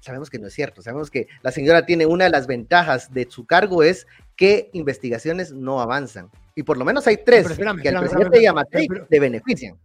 sabemos 0.00 0.30
que 0.30 0.38
no 0.38 0.48
es 0.48 0.54
cierto, 0.54 0.82
sabemos 0.82 1.10
que 1.10 1.28
la 1.42 1.52
señora 1.52 1.86
tiene 1.86 2.06
una 2.06 2.24
de 2.24 2.30
las 2.30 2.46
ventajas 2.46 3.12
de 3.12 3.26
su 3.30 3.46
cargo 3.46 3.82
es 3.82 4.06
que 4.36 4.70
investigaciones 4.72 5.52
no 5.52 5.80
avanzan. 5.80 6.30
Y 6.54 6.62
por 6.62 6.76
lo 6.76 6.84
menos 6.84 7.06
hay 7.06 7.18
tres 7.24 7.46
que 7.82 7.88
al 7.88 8.00
presidente 8.00 8.42
Yamatei 8.42 8.88
le 9.08 9.20
benefician 9.20 9.78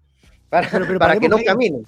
para, 0.49 0.69
para 0.97 1.19
que 1.19 1.29
no 1.29 1.37
caminen. 1.45 1.85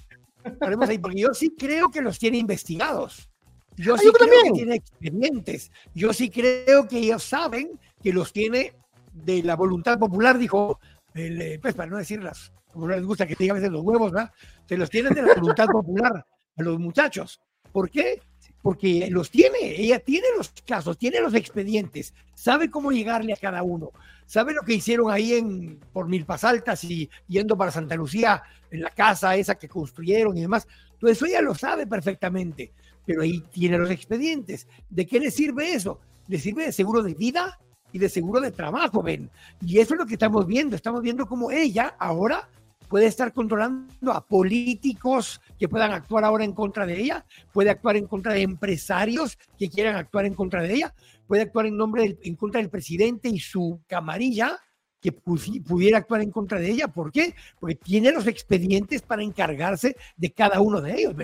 Ahí, 0.60 0.98
porque 0.98 1.20
yo 1.20 1.34
sí 1.34 1.54
creo 1.58 1.90
que 1.90 2.00
los 2.00 2.18
tiene 2.18 2.38
investigados. 2.38 3.28
Yo 3.76 3.94
ah, 3.94 3.98
sí 3.98 4.08
creo 4.12 4.42
que 4.44 4.50
tiene 4.52 4.74
expedientes. 4.76 5.70
Yo 5.94 6.12
sí 6.12 6.30
creo 6.30 6.88
que 6.88 6.98
ellos 6.98 7.22
saben 7.22 7.78
que 8.02 8.12
los 8.12 8.32
tiene 8.32 8.74
de 9.12 9.42
la 9.42 9.56
voluntad 9.56 9.98
popular, 9.98 10.38
dijo, 10.38 10.80
eh, 11.14 11.58
pues 11.60 11.74
para 11.74 11.90
no 11.90 11.98
decirlas, 11.98 12.52
como 12.72 12.88
no 12.88 12.94
les 12.94 13.04
gusta 13.04 13.26
que 13.26 13.36
te 13.36 13.44
digan 13.44 13.56
a 13.56 13.60
veces 13.60 13.72
los 13.72 13.82
huevos, 13.82 14.12
¿verdad? 14.12 14.32
Se 14.66 14.76
los 14.76 14.90
tienen 14.90 15.14
de 15.14 15.22
la 15.22 15.34
voluntad 15.34 15.66
popular 15.72 16.26
a 16.56 16.62
los 16.62 16.78
muchachos. 16.78 17.40
¿Por 17.78 17.90
qué? 17.90 18.20
Porque 18.60 19.06
los 19.08 19.30
tiene, 19.30 19.56
ella 19.62 20.00
tiene 20.00 20.26
los 20.36 20.52
casos, 20.66 20.98
tiene 20.98 21.20
los 21.20 21.32
expedientes, 21.32 22.12
sabe 22.34 22.72
cómo 22.72 22.90
llegarle 22.90 23.32
a 23.32 23.36
cada 23.36 23.62
uno, 23.62 23.92
sabe 24.26 24.52
lo 24.52 24.62
que 24.62 24.74
hicieron 24.74 25.12
ahí 25.12 25.34
en 25.34 25.78
por 25.92 26.08
Milpas 26.08 26.42
Altas 26.42 26.82
y 26.82 27.08
yendo 27.28 27.56
para 27.56 27.70
Santa 27.70 27.94
Lucía, 27.94 28.42
en 28.72 28.80
la 28.82 28.90
casa 28.90 29.36
esa 29.36 29.54
que 29.54 29.68
construyeron 29.68 30.36
y 30.36 30.40
demás. 30.40 30.66
Eso 31.00 31.26
ella 31.26 31.40
lo 31.40 31.54
sabe 31.54 31.86
perfectamente, 31.86 32.72
pero 33.06 33.22
ahí 33.22 33.44
tiene 33.52 33.78
los 33.78 33.92
expedientes. 33.92 34.66
¿De 34.90 35.06
qué 35.06 35.20
le 35.20 35.30
sirve 35.30 35.72
eso? 35.72 36.00
Le 36.26 36.40
sirve 36.40 36.64
de 36.64 36.72
seguro 36.72 37.04
de 37.04 37.14
vida 37.14 37.60
y 37.92 38.00
de 38.00 38.08
seguro 38.08 38.40
de 38.40 38.50
trabajo, 38.50 39.04
ven. 39.04 39.30
Y 39.64 39.78
eso 39.78 39.94
es 39.94 40.00
lo 40.00 40.06
que 40.06 40.14
estamos 40.14 40.48
viendo. 40.48 40.74
Estamos 40.74 41.00
viendo 41.00 41.28
cómo 41.28 41.52
ella 41.52 41.94
ahora 41.96 42.48
puede 42.88 43.06
estar 43.06 43.32
controlando 43.32 44.12
a 44.12 44.26
políticos 44.26 45.40
que 45.58 45.68
puedan 45.68 45.92
actuar 45.92 46.24
ahora 46.24 46.44
en 46.44 46.52
contra 46.52 46.86
de 46.86 47.00
ella, 47.00 47.24
puede 47.52 47.70
actuar 47.70 47.96
en 47.96 48.06
contra 48.06 48.32
de 48.32 48.42
empresarios 48.42 49.38
que 49.58 49.68
quieran 49.68 49.96
actuar 49.96 50.24
en 50.24 50.34
contra 50.34 50.62
de 50.62 50.74
ella, 50.74 50.94
puede 51.26 51.42
actuar 51.42 51.66
en 51.66 51.76
nombre 51.76 52.18
en 52.22 52.34
contra 52.34 52.60
del 52.60 52.70
presidente 52.70 53.28
y 53.28 53.38
su 53.38 53.80
camarilla 53.86 54.58
que 55.00 55.12
pudiera 55.12 55.98
actuar 55.98 56.22
en 56.22 56.30
contra 56.30 56.58
de 56.58 56.70
ella. 56.70 56.88
¿Por 56.88 57.12
qué? 57.12 57.34
Porque 57.60 57.76
tiene 57.76 58.10
los 58.10 58.26
expedientes 58.26 59.02
para 59.02 59.22
encargarse 59.22 59.96
de 60.16 60.32
cada 60.32 60.60
uno 60.60 60.80
de 60.80 60.94
ellos. 60.94 61.14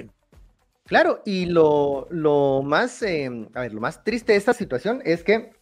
Claro, 0.85 1.23
y 1.25 1.47
lo, 1.47 2.07
lo 2.11 2.63
más, 2.63 3.03
eh, 3.03 3.49
a 3.55 3.61
ver, 3.63 3.73
lo 3.73 3.81
más 3.81 4.05
triste 4.05 4.33
de 4.33 4.39
esta 4.39 4.53
situación 4.53 5.01
es 5.05 5.25
que 5.25 5.54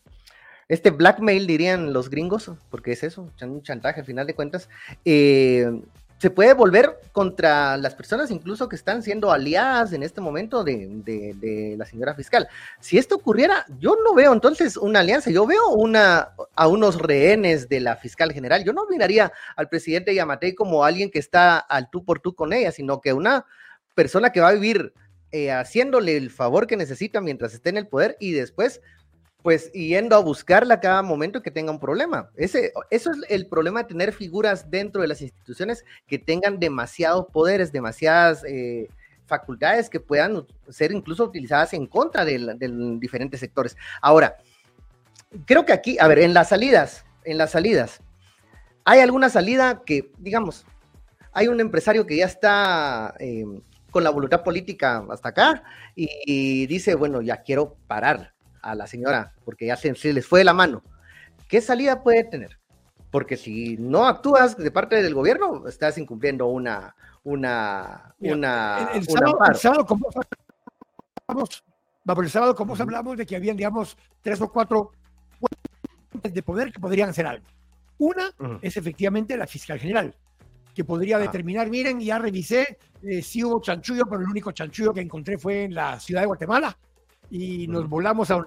este 0.68 0.90
blackmail, 0.90 1.46
dirían 1.46 1.92
los 1.92 2.10
gringos, 2.10 2.50
porque 2.70 2.92
es 2.92 3.02
eso, 3.02 3.28
un 3.40 3.62
chantaje 3.62 4.00
al 4.00 4.06
final 4.06 4.26
de 4.26 4.34
cuentas, 4.34 4.68
eh, 5.04 5.70
se 6.22 6.30
puede 6.30 6.54
volver 6.54 7.00
contra 7.10 7.76
las 7.76 7.96
personas 7.96 8.30
incluso 8.30 8.68
que 8.68 8.76
están 8.76 9.02
siendo 9.02 9.32
aliadas 9.32 9.92
en 9.92 10.04
este 10.04 10.20
momento 10.20 10.62
de, 10.62 11.74
la 11.76 11.84
señora 11.84 12.14
fiscal. 12.14 12.46
Si 12.78 12.96
esto 12.96 13.16
ocurriera, 13.16 13.66
yo 13.80 13.96
no 14.04 14.14
veo 14.14 14.32
entonces 14.32 14.76
una 14.76 15.00
alianza, 15.00 15.32
yo 15.32 15.46
veo 15.46 15.70
una, 15.70 16.28
a 16.54 16.68
unos 16.68 17.00
rehenes 17.00 17.68
de 17.68 17.80
la 17.80 17.96
fiscal 17.96 18.32
general. 18.32 18.62
Yo 18.62 18.72
no 18.72 18.86
miraría 18.88 19.32
al 19.56 19.68
presidente 19.68 20.14
Yamatei 20.14 20.54
como 20.54 20.84
alguien 20.84 21.10
que 21.10 21.18
está 21.18 21.58
al 21.58 21.90
tú 21.90 22.04
por 22.04 22.20
tú 22.20 22.36
con 22.36 22.52
ella, 22.52 22.70
sino 22.70 23.00
que 23.00 23.12
una 23.12 23.44
persona 23.96 24.30
que 24.30 24.40
va 24.40 24.50
a 24.50 24.54
vivir 24.54 24.94
eh, 25.32 25.50
haciéndole 25.50 26.16
el 26.16 26.30
favor 26.30 26.68
que 26.68 26.76
necesita 26.76 27.20
mientras 27.20 27.52
esté 27.52 27.70
en 27.70 27.78
el 27.78 27.88
poder 27.88 28.16
y 28.20 28.30
después 28.30 28.80
pues 29.42 29.72
yendo 29.72 30.14
a 30.14 30.20
buscarla 30.20 30.80
cada 30.80 31.02
momento 31.02 31.42
que 31.42 31.50
tenga 31.50 31.72
un 31.72 31.80
problema. 31.80 32.30
Ese, 32.36 32.72
eso 32.90 33.10
es 33.10 33.18
el 33.28 33.46
problema 33.46 33.82
de 33.82 33.88
tener 33.88 34.12
figuras 34.12 34.70
dentro 34.70 35.02
de 35.02 35.08
las 35.08 35.20
instituciones 35.20 35.84
que 36.06 36.18
tengan 36.18 36.60
demasiados 36.60 37.26
poderes, 37.32 37.72
demasiadas 37.72 38.44
eh, 38.44 38.88
facultades 39.26 39.90
que 39.90 39.98
puedan 39.98 40.46
ser 40.68 40.92
incluso 40.92 41.24
utilizadas 41.24 41.72
en 41.74 41.86
contra 41.86 42.24
de, 42.24 42.56
diferentes 43.00 43.40
sectores. 43.40 43.76
Ahora, 44.00 44.36
creo 45.44 45.66
que 45.66 45.72
aquí, 45.72 45.98
a 45.98 46.06
ver, 46.06 46.20
en 46.20 46.34
las 46.34 46.50
salidas, 46.50 47.04
en 47.24 47.38
las 47.38 47.50
salidas, 47.50 48.00
hay 48.84 49.00
alguna 49.00 49.28
salida 49.28 49.82
que, 49.84 50.12
digamos, 50.18 50.64
hay 51.32 51.48
un 51.48 51.60
empresario 51.60 52.06
que 52.06 52.16
ya 52.16 52.26
está 52.26 53.14
eh, 53.18 53.44
con 53.90 54.04
la 54.04 54.10
voluntad 54.10 54.44
política 54.44 55.04
hasta 55.10 55.30
acá 55.30 55.64
y 55.94 56.66
dice, 56.66 56.94
bueno, 56.94 57.22
ya 57.22 57.42
quiero 57.42 57.76
parar 57.86 58.31
a 58.62 58.74
la 58.74 58.86
señora, 58.86 59.34
porque 59.44 59.66
ya 59.66 59.76
se, 59.76 60.12
les 60.12 60.26
fue 60.26 60.40
de 60.40 60.44
la 60.44 60.54
mano. 60.54 60.82
¿Qué 61.48 61.60
salida 61.60 62.02
puede 62.02 62.24
tener? 62.24 62.58
Porque 63.10 63.36
si 63.36 63.76
no 63.76 64.06
actúas 64.06 64.56
de 64.56 64.70
parte 64.70 65.02
del 65.02 65.14
gobierno, 65.14 65.68
estás 65.68 65.98
incumpliendo 65.98 66.46
una, 66.46 66.94
una, 67.24 68.14
una, 68.20 68.90
el, 68.94 69.04
sábado, 69.56 69.84
como 69.84 70.08
hablamos, 71.26 71.62
el 72.06 72.30
sábado, 72.30 72.54
como 72.54 72.74
hablamos 72.74 73.16
de 73.18 73.26
que 73.26 73.36
habían, 73.36 73.56
digamos, 73.56 73.98
tres 74.22 74.40
o 74.40 74.50
cuatro 74.50 74.92
de 76.22 76.42
poder 76.42 76.72
que 76.72 76.80
podrían 76.80 77.10
hacer 77.10 77.26
algo. 77.26 77.46
Una 77.98 78.32
es 78.62 78.76
efectivamente 78.76 79.36
la 79.36 79.46
fiscal 79.46 79.78
general, 79.78 80.14
que 80.74 80.84
podría 80.84 81.18
determinar, 81.18 81.68
miren, 81.68 82.00
ya 82.00 82.18
revisé, 82.18 82.78
eh, 83.02 83.22
si 83.22 83.44
hubo 83.44 83.60
chanchullo, 83.60 84.06
pero 84.06 84.22
el 84.22 84.28
único 84.28 84.52
chanchullo 84.52 84.94
que 84.94 85.00
encontré 85.00 85.36
fue 85.36 85.64
en 85.64 85.74
la 85.74 86.00
ciudad 86.00 86.22
de 86.22 86.26
Guatemala, 86.26 86.76
y 87.32 87.66
nos 87.66 87.88
volamos 87.88 88.30
a 88.30 88.44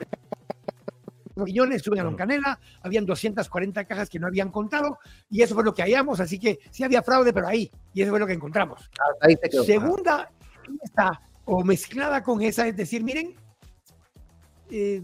millones, 1.35 1.81
suben 1.81 1.99
a 1.99 2.03
Don 2.03 2.15
Canela, 2.15 2.59
habían 2.83 3.05
240 3.05 3.83
cajas 3.85 4.09
que 4.09 4.19
no 4.19 4.27
habían 4.27 4.51
contado 4.51 4.99
y 5.29 5.41
eso 5.41 5.55
fue 5.55 5.63
lo 5.63 5.73
que 5.73 5.81
hallamos, 5.81 6.19
así 6.19 6.39
que 6.39 6.59
sí 6.69 6.83
había 6.83 7.01
fraude, 7.01 7.33
pero 7.33 7.47
ahí, 7.47 7.69
y 7.93 8.03
eso 8.03 8.11
fue 8.11 8.19
lo 8.19 8.27
que 8.27 8.33
encontramos. 8.33 8.89
Ah, 9.21 9.27
Segunda, 9.65 10.31
está 10.83 11.19
o 11.45 11.63
mezclada 11.63 12.21
con 12.21 12.43
esa, 12.43 12.67
es 12.67 12.77
decir, 12.77 13.03
miren, 13.03 13.35
eh, 14.69 15.01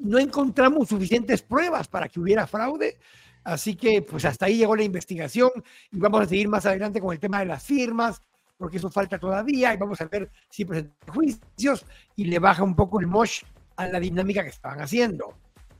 no 0.00 0.18
encontramos 0.18 0.88
suficientes 0.88 1.42
pruebas 1.42 1.86
para 1.86 2.08
que 2.08 2.18
hubiera 2.18 2.48
fraude, 2.48 2.98
así 3.44 3.76
que 3.76 4.02
pues 4.02 4.24
hasta 4.24 4.46
ahí 4.46 4.58
llegó 4.58 4.74
la 4.74 4.82
investigación 4.82 5.50
y 5.92 5.98
vamos 5.98 6.22
a 6.22 6.26
seguir 6.26 6.48
más 6.48 6.66
adelante 6.66 7.00
con 7.00 7.12
el 7.12 7.20
tema 7.20 7.38
de 7.38 7.46
las 7.46 7.62
firmas, 7.62 8.20
porque 8.58 8.76
eso 8.76 8.90
falta 8.90 9.18
todavía 9.18 9.72
y 9.72 9.76
vamos 9.76 10.00
a 10.00 10.06
ver 10.06 10.28
si 10.50 10.64
presentan 10.64 11.14
juicios 11.14 11.86
y 12.16 12.24
le 12.24 12.38
baja 12.38 12.64
un 12.64 12.74
poco 12.74 13.00
el 13.00 13.06
mosh 13.06 13.42
a 13.76 13.86
la 13.86 14.00
dinámica 14.00 14.42
que 14.42 14.50
estaban 14.50 14.80
haciendo. 14.80 15.34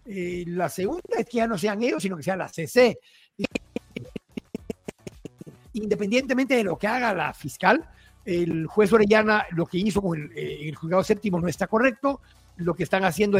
Eh, 0.07 0.45
la 0.47 0.69
segunda 0.69 1.19
es 1.19 1.27
que 1.27 1.39
ya 1.39 1.47
no 1.47 1.59
sean 1.59 1.83
ellos, 1.83 2.03
sino 2.03 2.17
que 2.17 2.23
sea 2.23 2.37
la 2.37 2.49
CC. 2.49 2.99
Independientemente 5.75 6.57
de 6.57 6.65
lo 6.65 6.79
que 6.79 6.87
haga 6.87 7.13
la 7.13 7.35
fiscal, 7.35 7.89
el 8.25 8.67
juez 8.67 8.93
Orellana 8.93 9.47
lo 9.51 9.67
que 9.67 9.79
hizo 9.79 10.01
con 10.01 10.19
el, 10.19 10.31
eh, 10.35 10.73
juzgado 10.73 11.03
séptimo 11.03 11.41
no 11.41 11.49
está 11.49 11.67
correcto. 11.67 12.21
Lo 12.57 12.75
que 12.75 12.85
están 12.85 13.05
haciendo 13.05 13.39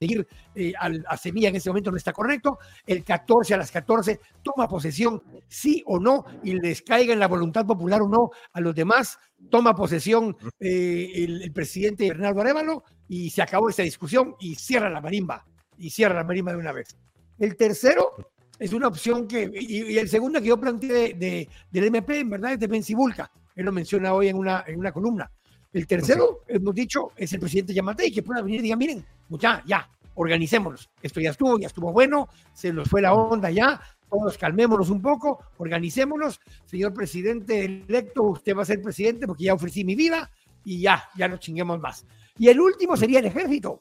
seguir 0.00 0.26
eh, 0.54 0.72
a 0.78 1.16
Semilla 1.18 1.50
en 1.50 1.56
este 1.56 1.68
momento 1.68 1.90
no 1.90 1.96
está 1.98 2.12
correcto. 2.12 2.58
El 2.86 3.04
14 3.04 3.54
a 3.54 3.58
las 3.58 3.70
14 3.70 4.18
toma 4.42 4.66
posesión, 4.66 5.22
sí 5.46 5.82
o 5.86 5.98
no, 5.98 6.24
y 6.42 6.58
les 6.58 6.80
caiga 6.80 7.12
en 7.12 7.18
la 7.18 7.28
voluntad 7.28 7.66
popular 7.66 8.00
o 8.00 8.08
no 8.08 8.30
a 8.52 8.60
los 8.60 8.74
demás. 8.74 9.18
Toma 9.50 9.74
posesión 9.74 10.36
eh, 10.58 11.10
el, 11.14 11.52
presidente 11.52 12.08
Bernardo 12.08 12.40
Arevalo 12.40 12.84
y 13.08 13.28
se 13.30 13.42
acabó 13.42 13.68
esta 13.68 13.82
discusión 13.82 14.36
y 14.40 14.54
cierra 14.54 14.88
la 14.88 15.02
marimba. 15.02 15.44
Y 15.76 15.90
cierra 15.90 16.14
la 16.14 16.24
marimba 16.24 16.52
de 16.52 16.58
una 16.58 16.72
vez. 16.72 16.96
El 17.38 17.56
tercero 17.56 18.32
es 18.58 18.72
una 18.72 18.88
opción 18.88 19.26
que, 19.28 19.50
y, 19.52 19.98
el 19.98 20.08
segundo 20.08 20.40
que 20.40 20.48
yo 20.48 20.58
planteé 20.58 21.14
de, 21.14 21.48
del 21.70 21.84
MP, 21.84 22.20
en 22.20 22.30
verdad, 22.30 22.52
es 22.54 22.58
de 22.58 22.66
Benzibulca. 22.66 23.30
Él 23.54 23.66
lo 23.66 23.72
menciona 23.72 24.14
hoy 24.14 24.28
en 24.28 24.36
una, 24.36 24.64
en 24.66 24.78
una 24.78 24.92
columna. 24.92 25.30
El 25.72 25.86
tercero, 25.86 26.40
hemos 26.48 26.74
dicho, 26.74 27.12
es 27.16 27.32
el 27.32 27.40
presidente 27.40 27.74
Yamatei, 27.74 28.10
que 28.10 28.22
pueda 28.22 28.42
venir 28.42 28.60
y 28.60 28.64
diga, 28.64 28.76
miren, 28.76 29.04
ya, 29.38 29.62
ya, 29.66 29.88
organicémonos. 30.14 30.90
Esto 31.02 31.20
ya 31.20 31.30
estuvo, 31.30 31.58
ya 31.58 31.68
estuvo 31.68 31.92
bueno, 31.92 32.28
se 32.52 32.72
nos 32.72 32.88
fue 32.88 33.02
la 33.02 33.14
onda 33.14 33.50
ya, 33.50 33.80
todos 34.08 34.36
calmémonos 34.36 34.90
un 34.90 35.00
poco, 35.00 35.44
organicémonos. 35.58 36.40
Señor 36.66 36.92
presidente 36.92 37.64
electo, 37.64 38.24
usted 38.24 38.56
va 38.56 38.62
a 38.62 38.66
ser 38.66 38.82
presidente 38.82 39.26
porque 39.26 39.44
ya 39.44 39.54
ofrecí 39.54 39.84
mi 39.84 39.94
vida 39.94 40.30
y 40.64 40.80
ya, 40.80 41.08
ya 41.16 41.28
no 41.28 41.38
chinguemos 41.38 41.80
más. 41.80 42.04
Y 42.38 42.48
el 42.48 42.60
último 42.60 42.96
sería 42.96 43.20
el 43.20 43.26
ejército. 43.26 43.80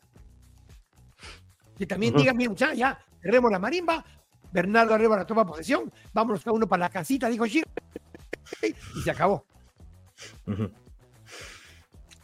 Que 1.78 1.86
también 1.86 2.14
diga, 2.14 2.34
miren, 2.34 2.56
ya, 2.56 2.74
ya, 2.74 3.00
cerremos 3.22 3.52
la 3.52 3.60
marimba, 3.60 4.04
Bernardo 4.52 4.98
la 4.98 5.26
toma 5.26 5.46
posesión, 5.46 5.92
vámonos 6.14 6.44
cada 6.44 6.56
uno 6.56 6.68
para 6.68 6.82
la 6.82 6.90
casita, 6.90 7.30
dijo 7.30 7.46
Shir, 7.46 7.66
y 8.62 9.02
se 9.02 9.12
acabó. 9.12 9.46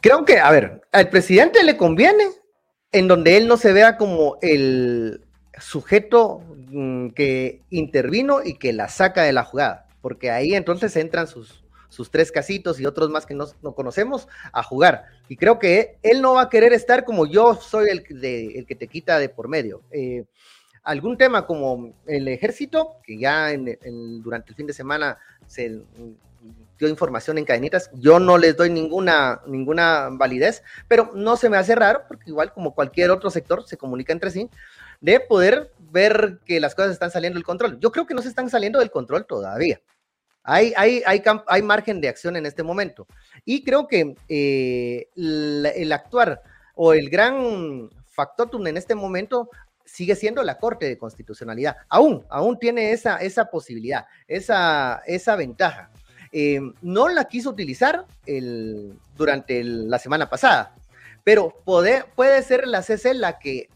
Creo 0.00 0.24
que, 0.24 0.38
a 0.38 0.50
ver, 0.50 0.82
al 0.92 1.08
presidente 1.08 1.62
le 1.64 1.76
conviene 1.76 2.26
en 2.92 3.08
donde 3.08 3.36
él 3.36 3.48
no 3.48 3.56
se 3.56 3.72
vea 3.72 3.96
como 3.96 4.38
el 4.42 5.22
sujeto 5.58 6.42
mm, 6.70 7.08
que 7.08 7.62
intervino 7.70 8.42
y 8.44 8.54
que 8.54 8.72
la 8.72 8.88
saca 8.88 9.22
de 9.22 9.32
la 9.32 9.44
jugada, 9.44 9.86
porque 10.00 10.30
ahí 10.30 10.54
entonces 10.54 10.96
entran 10.96 11.26
sus, 11.26 11.64
sus 11.88 12.10
tres 12.10 12.30
casitos 12.30 12.78
y 12.80 12.86
otros 12.86 13.10
más 13.10 13.26
que 13.26 13.34
no, 13.34 13.46
conocemos 13.74 14.28
a 14.52 14.62
jugar. 14.62 15.04
Y 15.28 15.36
creo 15.36 15.58
que 15.58 15.96
él 16.02 16.22
no 16.22 16.34
va 16.34 16.42
a 16.42 16.48
querer 16.48 16.72
estar 16.72 17.04
como 17.04 17.26
yo 17.26 17.54
soy 17.54 17.88
el, 17.88 18.04
el 18.22 18.66
que 18.66 18.74
te 18.74 18.88
quita 18.88 19.18
de 19.18 19.28
por 19.28 19.48
medio. 19.48 19.82
Eh, 19.90 20.24
algún 20.86 21.16
tema 21.18 21.46
como 21.46 21.94
el 22.06 22.28
ejército, 22.28 22.96
que 23.02 23.18
ya 23.18 23.48
durante 24.22 24.50
el 24.50 24.56
fin 24.56 24.66
de 24.66 24.72
semana 24.72 25.18
se 25.46 25.80
dio 26.78 26.88
información 26.88 27.38
en 27.38 27.44
cadenitas. 27.44 27.90
Yo 27.94 28.18
no 28.18 28.38
les 28.38 28.56
doy 28.56 28.70
ninguna, 28.70 29.40
ninguna 29.46 30.08
validez, 30.12 30.62
pero 30.88 31.10
no 31.14 31.36
se 31.36 31.48
me 31.48 31.56
hace 31.56 31.74
raro, 31.74 32.02
porque 32.08 32.30
igual 32.30 32.52
como 32.52 32.74
cualquier 32.74 33.10
otro 33.10 33.30
sector 33.30 33.66
se 33.66 33.76
comunica 33.76 34.12
entre 34.12 34.30
sí, 34.30 34.50
de 35.00 35.20
poder 35.20 35.72
ver 35.78 36.40
que 36.44 36.60
las 36.60 36.74
cosas 36.74 36.92
están 36.92 37.10
saliendo 37.10 37.36
del 37.36 37.44
control. 37.44 37.78
Yo 37.80 37.92
creo 37.92 38.06
que 38.06 38.14
no 38.14 38.22
se 38.22 38.28
están 38.28 38.50
saliendo 38.50 38.78
del 38.78 38.90
control 38.90 39.26
todavía. 39.26 39.80
Hay, 40.42 40.72
hay, 40.76 41.02
hay, 41.06 41.22
hay 41.48 41.62
margen 41.62 42.00
de 42.00 42.08
acción 42.08 42.36
en 42.36 42.46
este 42.46 42.62
momento. 42.62 43.06
Y 43.44 43.64
creo 43.64 43.88
que 43.88 44.14
eh, 44.28 45.08
el, 45.16 45.92
actuar 45.92 46.40
o 46.74 46.92
el 46.92 47.10
gran 47.10 47.90
factotum 48.06 48.66
en 48.68 48.76
este 48.76 48.94
momento 48.94 49.50
sigue 49.84 50.14
siendo 50.14 50.42
la 50.42 50.58
Corte 50.58 50.86
de 50.86 50.98
Constitucionalidad. 50.98 51.76
Aún, 51.88 52.24
aún 52.28 52.58
tiene 52.58 52.92
esa, 52.92 53.16
esa 53.16 53.46
posibilidad, 53.46 54.06
esa, 54.28 55.02
esa 55.06 55.34
ventaja. 55.34 55.90
Eh, 56.32 56.60
no 56.82 57.08
la 57.08 57.24
quiso 57.24 57.50
utilizar 57.50 58.06
durante 59.16 59.62
la 59.62 59.98
semana 59.98 60.28
pasada, 60.28 60.74
pero 61.24 61.62
puede, 61.64 62.42
ser 62.42 62.66
la 62.66 62.82
CC 62.82 63.14
la 63.14 63.38
que 63.38 63.68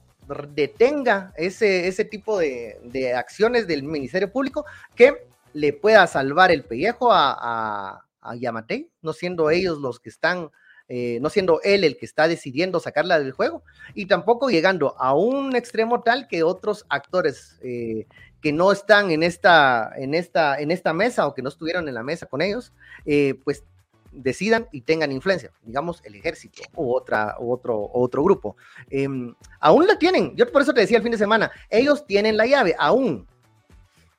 detenga 0.55 1.33
ese, 1.37 1.89
ese 1.89 2.05
tipo 2.05 2.39
de, 2.39 3.13
acciones 3.17 3.67
del 3.67 3.83
Ministerio 3.83 4.31
Público 4.31 4.65
que 4.95 5.27
le 5.53 5.73
pueda 5.73 6.07
salvar 6.07 6.53
el 6.53 6.65
pellejo 6.65 7.13
a, 7.13 8.05
a, 8.23 8.35
Yamatei, 8.37 8.91
no 9.03 9.13
siendo 9.13 9.51
ellos 9.51 9.79
los 9.79 9.99
que 9.99 10.11
están, 10.11 10.51
eh, 10.89 11.19
no 11.21 11.31
siendo 11.31 11.61
él 11.63 11.85
el 11.85 11.97
que 11.97 12.07
está 12.07 12.29
decidiendo 12.29 12.79
sacarla 12.79 13.19
del 13.19 13.33
juego, 13.33 13.65
y 13.95 14.07
tampoco 14.07 14.51
llegando 14.51 14.95
a 14.99 15.15
un 15.15 15.57
extremo 15.57 16.03
tal 16.03 16.29
que 16.29 16.43
otros 16.43 16.87
actores 16.89 17.59
eh, 17.63 18.07
que 18.41 18.53
no 18.53 18.73
están 18.73 19.11
en 19.11 19.23
esta, 19.23 19.93
en 19.97 20.15
esta, 20.15 20.59
en 20.59 20.71
esta 20.71 20.93
mesa 20.93 21.27
o 21.27 21.35
que 21.35 21.43
no 21.43 21.49
estuvieron 21.49 21.89
en 21.89 21.95
la 21.95 22.03
mesa 22.03 22.27
con 22.27 22.43
ellos, 22.43 22.73
eh, 23.05 23.35
pues 23.45 23.65
decidan 24.13 24.69
y 24.73 24.81
tengan 24.81 25.13
influencia, 25.13 25.53
digamos 25.63 26.03
el 26.05 26.17
ejército 26.17 26.63
u, 26.75 26.93
otra, 26.93 27.37
otro, 27.39 27.91
otro 27.93 28.25
grupo. 28.25 28.57
Em, 28.89 29.35
aún 29.61 29.87
la 29.87 29.99
tienen, 29.99 30.35
yo 30.37 30.51
por 30.51 30.63
eso 30.63 30.75
te 30.75 30.81
decía 30.81 30.97
el 30.97 31.03
fin 31.03 31.13
de 31.13 31.19
semana, 31.19 31.51
ellos 31.69 32.07
tienen 32.07 32.37
la 32.37 32.47
llave, 32.47 32.75
aún, 32.79 33.27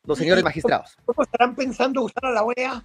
los 0.06 0.18
señores 0.18 0.44
magistrados. 0.44 0.98
¿Cómo 1.06 1.24
estarán 1.24 1.56
pensando 1.56 2.04
usar 2.04 2.26
a 2.26 2.32
la 2.32 2.44
OEA? 2.44 2.84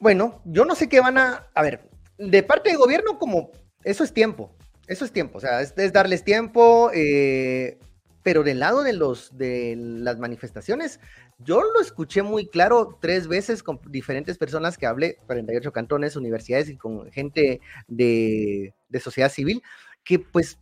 Bueno, 0.00 0.40
yo 0.44 0.64
no 0.64 0.74
sé 0.74 0.88
qué 0.88 1.00
van 1.00 1.16
a, 1.16 1.46
a 1.54 1.62
ver, 1.62 1.88
de 2.18 2.42
parte 2.42 2.70
del 2.70 2.78
gobierno 2.78 3.18
como, 3.18 3.50
eso 3.84 4.02
es 4.02 4.12
tiempo, 4.12 4.52
eso 4.86 5.04
es 5.04 5.12
tiempo, 5.12 5.38
o 5.38 5.40
sea, 5.40 5.60
es, 5.60 5.74
darles 5.92 6.24
tiempo, 6.24 6.90
eh, 6.92 7.78
pero 8.22 8.42
del 8.42 8.60
lado 8.60 8.82
de, 8.82 8.92
los, 8.92 9.36
de 9.36 9.74
las 9.76 10.18
manifestaciones, 10.18 11.00
yo 11.38 11.62
lo 11.62 11.80
escuché 11.80 12.22
muy 12.22 12.46
claro 12.46 12.98
tres 13.00 13.26
veces 13.26 13.62
con 13.62 13.80
diferentes 13.88 14.38
personas 14.38 14.78
que 14.78 14.86
hablé, 14.86 15.18
48 15.26 15.72
cantones, 15.72 16.16
universidades 16.16 16.68
y 16.68 16.76
con 16.76 17.10
gente 17.10 17.60
de, 17.88 18.74
sociedad 19.00 19.30
civil, 19.30 19.62
que 20.04 20.18
pues, 20.18 20.58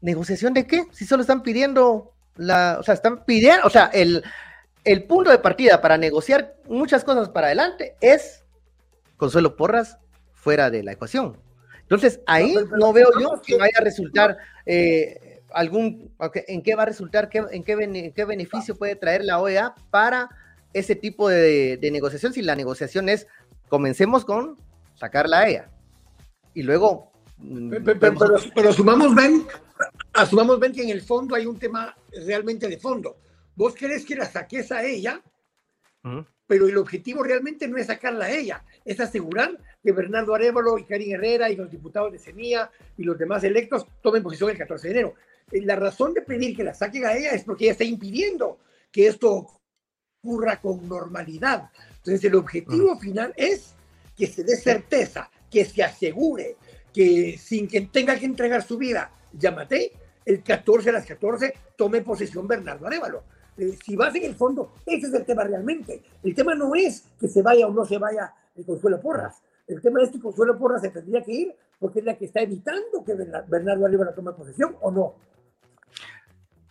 ¿negociación 0.00 0.54
de 0.54 0.66
qué? 0.66 0.84
Si 0.92 1.04
solo 1.04 1.22
están 1.22 1.42
pidiendo 1.42 2.12
la, 2.36 2.76
o 2.78 2.82
sea, 2.82 2.94
están 2.94 3.24
pidiendo, 3.24 3.66
o 3.66 3.70
sea, 3.70 3.86
el, 3.86 4.22
el 4.84 5.04
punto 5.04 5.30
de 5.30 5.38
partida 5.38 5.80
para 5.80 5.98
negociar 5.98 6.56
muchas 6.68 7.04
cosas 7.04 7.28
para 7.28 7.48
adelante 7.48 7.96
es 8.00 8.44
Consuelo 9.16 9.56
Porras 9.56 9.98
fuera 10.32 10.70
de 10.70 10.82
la 10.82 10.92
ecuación. 10.92 11.45
Entonces, 11.86 12.20
ahí 12.26 12.56
no, 12.76 12.92
veo 12.92 13.08
yo 13.20 13.40
que 13.44 13.56
vaya 13.56 13.78
a 13.78 13.84
resultar 13.84 14.36
eh, 14.66 15.40
algún, 15.52 16.12
en 16.34 16.62
qué 16.62 16.74
va 16.74 16.82
a 16.82 16.86
resultar, 16.86 17.28
qué, 17.28 17.44
en 17.52 17.62
qué, 17.62 18.12
qué, 18.14 18.24
beneficio 18.24 18.76
puede 18.76 18.96
traer 18.96 19.24
la 19.24 19.40
OEA 19.40 19.72
para 19.90 20.28
ese 20.72 20.96
tipo 20.96 21.28
de, 21.28 21.78
negociación, 21.92 22.32
si 22.32 22.42
la 22.42 22.56
negociación 22.56 23.08
es, 23.08 23.28
comencemos 23.68 24.24
con 24.24 24.58
sacar 24.96 25.28
la 25.28 25.48
EA. 25.48 25.70
Y 26.54 26.62
luego... 26.64 27.12
Mm, 27.38 27.70
pero, 27.84 28.34
pero, 28.54 28.70
asumamos, 28.70 29.14
ven, 29.14 29.46
asumamos, 30.12 30.58
ven 30.58 30.72
que 30.72 30.82
en 30.82 30.88
el 30.88 31.02
fondo 31.02 31.36
hay 31.36 31.46
un 31.46 31.58
tema 31.58 31.96
realmente 32.26 32.66
de 32.66 32.78
fondo. 32.78 33.16
¿Vos 33.54 33.74
querés 33.74 34.04
que 34.04 34.16
la 34.16 34.26
saques 34.26 34.72
a 34.72 34.84
ella? 34.84 35.22
pero 36.46 36.68
el 36.68 36.76
objetivo 36.78 37.22
realmente 37.22 37.66
no 37.68 37.76
es 37.76 37.86
sacarla 37.86 38.26
a 38.26 38.30
ella, 38.30 38.64
es 38.84 39.00
asegurar 39.00 39.58
que 39.86 39.92
Bernardo 39.92 40.34
Arevalo 40.34 40.78
y 40.78 40.84
Karin 40.84 41.14
Herrera 41.14 41.48
y 41.48 41.54
los 41.54 41.70
diputados 41.70 42.10
de 42.10 42.18
Semilla 42.18 42.68
y 42.96 43.04
los 43.04 43.16
demás 43.16 43.44
electos 43.44 43.86
tomen 44.02 44.20
posición 44.20 44.50
el 44.50 44.58
14 44.58 44.88
de 44.88 44.92
enero. 44.92 45.14
Eh, 45.52 45.62
la 45.62 45.76
razón 45.76 46.12
de 46.12 46.22
pedir 46.22 46.56
que 46.56 46.64
la 46.64 46.74
saquen 46.74 47.04
a 47.04 47.14
ella 47.14 47.30
es 47.30 47.44
porque 47.44 47.66
ella 47.66 47.72
está 47.72 47.84
impidiendo 47.84 48.58
que 48.90 49.06
esto 49.06 49.46
ocurra 50.20 50.60
con 50.60 50.88
normalidad. 50.88 51.70
Entonces 51.98 52.24
el 52.24 52.34
objetivo 52.34 52.98
final 52.98 53.32
es 53.36 53.76
que 54.16 54.26
se 54.26 54.42
dé 54.42 54.56
certeza, 54.56 55.30
que 55.48 55.64
se 55.64 55.84
asegure 55.84 56.56
que 56.92 57.38
sin 57.38 57.68
que 57.68 57.82
tenga 57.82 58.18
que 58.18 58.26
entregar 58.26 58.64
su 58.64 58.78
vida, 58.78 59.12
llámate, 59.32 59.92
el 60.24 60.42
14 60.42 60.90
a 60.90 60.94
las 60.94 61.06
14 61.06 61.54
tome 61.76 62.00
posesión 62.00 62.48
Bernardo 62.48 62.88
Arevalo 62.88 63.22
eh, 63.56 63.78
si 63.84 63.94
vas 63.94 64.12
en 64.16 64.24
el 64.24 64.34
fondo, 64.34 64.72
ese 64.84 65.06
es 65.06 65.14
el 65.14 65.24
tema 65.24 65.44
realmente. 65.44 66.02
El 66.24 66.34
tema 66.34 66.56
no 66.56 66.74
es 66.74 67.04
que 67.20 67.28
se 67.28 67.40
vaya 67.40 67.68
o 67.68 67.72
no 67.72 67.86
se 67.86 67.98
vaya 67.98 68.34
el 68.56 68.64
Consuelo 68.64 69.00
Porras. 69.00 69.40
El 69.66 69.80
tema 69.80 70.02
es 70.02 70.10
que 70.10 70.20
Consuelo 70.20 70.58
Porras 70.58 70.82
se 70.82 70.90
tendría 70.90 71.22
que 71.22 71.32
ir 71.32 71.56
porque 71.78 71.98
es 71.98 72.04
la 72.04 72.16
que 72.16 72.26
está 72.26 72.40
evitando 72.40 73.04
que 73.04 73.14
Bernardo 73.14 73.86
Arriba 73.86 74.12
tome 74.14 74.32
posesión 74.32 74.76
o 74.80 74.90
no. 74.90 75.14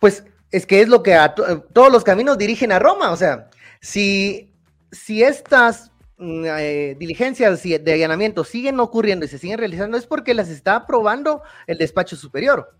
Pues 0.00 0.24
es 0.50 0.66
que 0.66 0.80
es 0.80 0.88
lo 0.88 1.02
que 1.02 1.14
a 1.14 1.34
todos 1.34 1.92
los 1.92 2.04
caminos 2.04 2.38
dirigen 2.38 2.72
a 2.72 2.78
Roma. 2.78 3.10
O 3.12 3.16
sea, 3.16 3.50
si, 3.80 4.54
si 4.90 5.22
estas 5.22 5.92
mm, 6.18 6.44
eh, 6.46 6.96
diligencias 6.98 7.62
de 7.62 7.92
allanamiento 7.92 8.44
siguen 8.44 8.80
ocurriendo 8.80 9.26
y 9.26 9.28
se 9.28 9.38
siguen 9.38 9.58
realizando, 9.58 9.96
es 9.96 10.06
porque 10.06 10.34
las 10.34 10.48
está 10.48 10.76
aprobando 10.76 11.42
el 11.66 11.78
despacho 11.78 12.16
superior. 12.16 12.74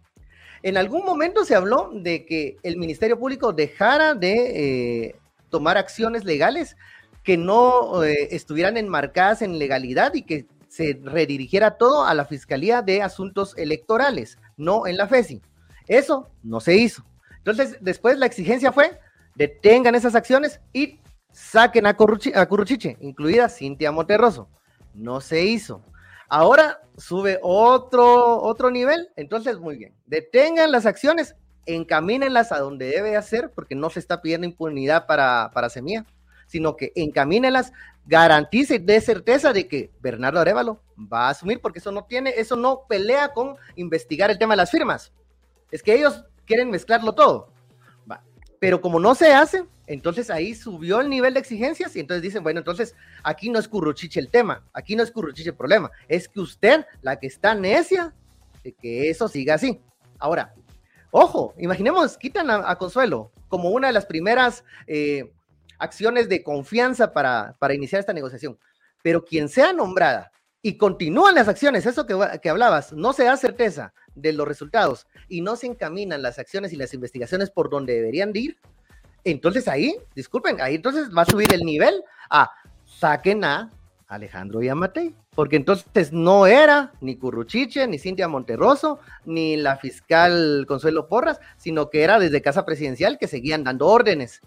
En 0.63 0.77
algún 0.77 1.05
momento 1.05 1.45
se 1.45 1.55
habló 1.55 1.91
de 1.93 2.25
que 2.25 2.57
el 2.63 2.77
Ministerio 2.77 3.19
Público 3.19 3.53
dejara 3.53 4.15
de 4.15 5.07
eh, 5.09 5.17
tomar 5.51 5.77
acciones 5.77 6.25
legales 6.25 6.77
que 7.27 7.37
no 7.37 8.05
eh, 8.05 8.29
estuvieran 8.31 8.77
enmarcadas 8.77 9.43
en 9.43 9.59
legalidad 9.59 10.15
y 10.15 10.23
que 10.23 10.47
se 10.69 11.01
redirigiera 11.03 11.77
todo 11.77 12.05
a 12.05 12.15
la 12.15 12.25
Fiscalía 12.25 12.83
de 12.83 13.03
Asuntos 13.03 13.53
Electorales, 13.59 14.39
no 14.57 14.87
en 14.87 14.97
la 14.97 15.09
FESI. 15.09 15.43
Eso 15.89 16.31
no 16.45 16.61
se 16.61 16.77
hizo. 16.77 17.05
Entonces, 17.39 17.79
después 17.81 18.17
la 18.17 18.27
exigencia 18.27 18.71
fue, 18.71 19.01
detengan 19.35 19.97
esas 19.97 20.15
acciones 20.15 20.61
y 20.73 21.01
saquen 21.33 21.87
a, 21.87 21.97
a 22.35 22.47
Curruchiche, 22.47 22.97
incluida 23.01 23.49
Cintia 23.49 23.91
Monterroso. 23.91 24.49
No 24.95 25.21
se 25.21 25.43
hizo. 25.45 25.83
Ahora 26.29 26.81
sube 26.97 27.41
otro, 27.43 28.41
otro 28.41 28.71
nivel, 28.71 29.09
entonces 29.17 29.59
muy 29.59 29.79
bien, 29.79 29.95
detengan 30.07 30.71
las 30.71 30.87
acciones, 30.87 31.35
encamínenlas 31.67 32.53
a 32.53 32.61
donde 32.61 32.87
debe 32.87 33.17
hacer, 33.17 33.51
porque 33.53 33.75
no 33.75 33.91
se 33.91 33.99
está 33.99 34.23
pidiendo 34.23 34.47
impunidad 34.47 35.07
para, 35.07 35.51
para 35.53 35.69
Semilla, 35.71 36.07
sino 36.47 36.77
que 36.77 36.93
encamínenlas, 36.95 37.73
garantice 38.07 38.79
de 38.79 39.01
certeza 39.01 39.53
de 39.53 39.67
que 39.67 39.91
Bernardo 40.01 40.41
Arevalo 40.41 40.81
va 40.97 41.27
a 41.27 41.31
asumir, 41.31 41.61
porque 41.61 41.81
eso 41.81 41.93
no 41.93 42.05
tiene, 42.05 42.35
eso 42.37 42.57
no 42.57 42.83
pelea 42.89 43.33
con 43.33 43.57
investigar 43.75 44.31
el 44.31 44.39
tema 44.39 44.55
de 44.55 44.59
las 44.59 44.71
firmas. 44.71 45.13
Es 45.71 45.83
que 45.83 45.95
ellos 45.95 46.25
quieren 46.45 46.71
mezclarlo 46.71 47.13
todo. 47.13 47.51
Pero 48.59 48.81
como 48.81 48.99
no 48.99 49.15
se 49.15 49.35
hace, 49.35 49.65
entonces 49.87 50.31
ahí 50.31 50.55
subió 50.55 51.01
el 51.01 51.11
nivel 51.11 51.35
de 51.35 51.41
exigencias 51.41 51.95
y 51.95 52.01
entonces 52.01 52.23
dicen, 52.23 52.43
bueno, 52.43 52.61
entonces 52.61 52.95
aquí 53.23 53.51
no 53.51 53.59
es 53.59 53.69
curruchiche 53.69 54.19
el 54.19 54.31
tema, 54.31 54.65
aquí 54.73 54.97
no 54.97 55.03
es 55.03 55.11
curruchiche 55.11 55.51
el 55.51 55.57
problema, 55.57 55.91
es 56.09 56.27
que 56.29 56.41
usted, 56.41 56.87
la 57.03 57.19
que 57.19 57.27
está 57.27 57.55
necia, 57.55 58.15
de 58.65 58.73
que 58.73 59.11
eso 59.11 59.29
siga 59.29 59.55
así. 59.55 59.81
Ahora, 60.19 60.55
ojo, 61.11 61.55
imaginemos, 61.59 62.17
quitan 62.17 62.51
a, 62.51 62.75
Consuelo 62.77 63.31
como 63.49 63.71
una 63.71 63.89
de 63.89 63.93
las 63.93 64.07
primeras 64.07 64.65
eh, 64.87 65.31
acciones 65.79 66.29
de 66.29 66.43
confianza 66.43 67.13
para, 67.13 67.57
para 67.59 67.75
iniciar 67.75 68.01
esta 68.01 68.13
negociación, 68.13 68.59
pero 69.03 69.25
quien 69.25 69.49
sea 69.49 69.73
nombrada 69.73 70.31
y 70.63 70.77
continúan 70.77 71.35
las 71.35 71.49
acciones, 71.49 71.87
eso 71.87 72.07
que, 72.07 72.17
que 72.43 72.51
hablabas, 72.51 72.93
no 72.93 73.13
se 73.13 73.25
da 73.25 73.37
certeza 73.37 73.93
de 74.15 74.33
los 74.33 74.49
resultados 74.49 75.07
y 75.29 75.41
no 75.41 75.57
se 75.57 75.67
encaminan 75.67 76.23
las 76.23 76.39
acciones 76.39 76.73
y 76.73 76.77
las 76.77 76.95
investigaciones 76.95 77.51
por 77.51 77.71
donde 77.71 77.95
deberían 77.95 78.33
de 78.33 78.41
ir, 78.41 78.59
entonces 79.25 79.67
ahí, 79.67 79.97
disculpen, 80.15 80.61
ahí 80.61 80.77
entonces 80.77 81.09
va 81.17 81.23
a 81.23 81.27
subir 81.27 81.53
el 81.53 81.63
nivel 81.63 82.03
a 82.31 82.51
saquen 82.85 83.45
a 83.45 83.71
Alejandro 84.07 84.63
Yamatei, 84.63 85.17
porque 85.35 85.57
entonces 85.57 86.13
no 86.13 86.47
era 86.47 86.93
ni 87.01 87.17
Curruchiche, 87.17 87.87
ni 87.89 87.99
Cintia 87.99 88.29
Monterroso, 88.29 89.01
ni 89.25 89.57
la 89.57 89.77
fiscal 89.77 90.65
Consuelo 90.69 91.09
Porras, 91.09 91.41
sino 91.57 91.91
que 91.91 92.05
era 92.05 92.19
desde 92.19 92.41
Casa 92.41 92.65
Presidencial 92.65 93.19
que 93.19 93.27
seguían 93.27 93.65
dando 93.65 93.89
órdenes. 93.89 94.41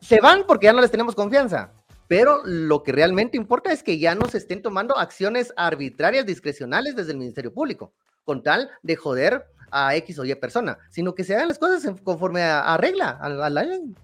Se 0.00 0.20
van 0.20 0.44
porque 0.46 0.66
ya 0.66 0.72
no 0.72 0.80
les 0.80 0.90
tenemos 0.90 1.14
confianza, 1.14 1.72
pero 2.06 2.40
lo 2.44 2.82
que 2.82 2.92
realmente 2.92 3.36
importa 3.36 3.72
es 3.72 3.82
que 3.82 3.98
ya 3.98 4.14
no 4.14 4.26
se 4.28 4.38
estén 4.38 4.62
tomando 4.62 4.96
acciones 4.96 5.52
arbitrarias, 5.56 6.24
discrecionales 6.24 6.96
desde 6.96 7.12
el 7.12 7.18
Ministerio 7.18 7.52
Público, 7.52 7.92
con 8.24 8.42
tal 8.42 8.70
de 8.82 8.96
joder 8.96 9.46
a 9.70 9.94
X 9.96 10.18
o 10.18 10.24
Y 10.24 10.34
persona, 10.36 10.78
sino 10.90 11.14
que 11.14 11.24
se 11.24 11.34
hagan 11.34 11.48
las 11.48 11.58
cosas 11.58 11.94
conforme 12.02 12.42
a, 12.42 12.76
regla, 12.76 13.10
a, 13.20 13.28
la 13.28 13.62
ley. 13.62 13.94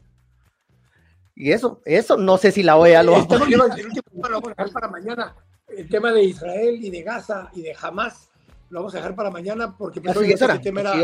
Y 1.34 1.52
eso, 1.52 1.80
eso 1.84 2.16
no 2.16 2.36
sé 2.36 2.52
si 2.52 2.62
la 2.62 2.76
OEA 2.76 3.02
lo 3.02 3.12
va 3.12 3.18
a 3.18 4.88
mañana. 4.88 5.34
El 5.68 5.88
tema 5.88 6.12
de 6.12 6.24
Israel 6.24 6.78
y 6.84 6.90
de 6.90 7.02
Gaza 7.02 7.50
y 7.54 7.62
de 7.62 7.74
Hamas 7.80 8.30
lo 8.74 8.80
vamos 8.80 8.94
a 8.94 8.98
dejar 8.98 9.14
para 9.14 9.30
mañana 9.30 9.76
porque 9.78 10.00
pues, 10.00 10.16
el 10.16 10.60
tema 10.60 10.80
era 10.80 10.96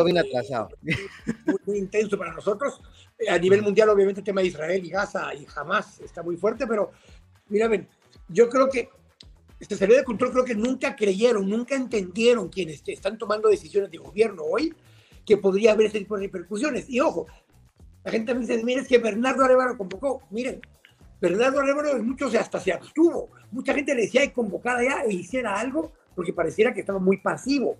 muy, 1.65 1.79
intenso 1.79 2.19
para 2.19 2.33
nosotros. 2.35 2.81
A 3.29 3.39
nivel 3.39 3.63
mundial, 3.63 3.91
obviamente, 3.91 4.23
el 4.23 4.25
tema 4.25 4.41
de 4.41 4.49
Israel 4.49 4.85
y 4.85 4.91
Gaza 4.91 5.33
y 5.33 5.47
Hamas 5.55 6.01
está 6.01 6.21
muy 6.25 6.37
fuerte, 6.37 6.67
pero 6.67 6.91
mira, 7.49 7.69
ven, 7.69 7.89
yo 8.27 8.49
creo 8.49 8.69
que 8.69 8.89
este 9.61 9.77
salida 9.77 9.99
de 9.99 10.05
control 10.05 10.33
creo 10.33 10.45
que 10.45 10.57
nunca 10.57 10.97
creyeron, 10.97 11.49
nunca 11.49 11.77
entendieron 11.77 12.49
quienes 12.49 12.83
están 12.85 13.17
tomando 13.17 13.49
decisiones 13.49 13.89
de 13.89 13.99
gobierno 13.99 14.43
hoy 14.43 14.75
que 15.25 15.37
podría 15.37 15.71
haber 15.71 15.87
ese 15.87 16.01
tipo 16.01 16.17
de 16.17 16.25
repercusiones. 16.25 16.91
Y 16.91 16.99
ojo, 16.99 17.29
la 18.03 18.11
gente 18.11 18.35
me 18.35 18.41
dice, 18.41 18.65
miren, 18.65 18.83
es 18.83 18.89
que 18.89 18.99
Bernardo 18.99 19.45
Arevalo 19.45 19.79
convocó. 19.79 20.23
Miren, 20.31 20.61
Bernardo 21.21 21.61
Arevalo 21.61 22.03
muchos 22.03 22.35
hasta 22.35 22.59
se 22.59 22.73
abstuvo. 22.73 23.31
Mucha 23.53 23.75
gente 23.75 23.95
le 23.95 24.03
decía 24.03 24.23
que 24.23 24.33
convocara 24.33 24.83
ya 24.83 25.05
e 25.05 25.13
hiciera 25.13 25.61
algo 25.61 25.93
porque 26.15 26.33
pareciera 26.33 26.73
que 26.73 26.81
estaba 26.81 26.99
muy 26.99 27.19
pasivo. 27.19 27.77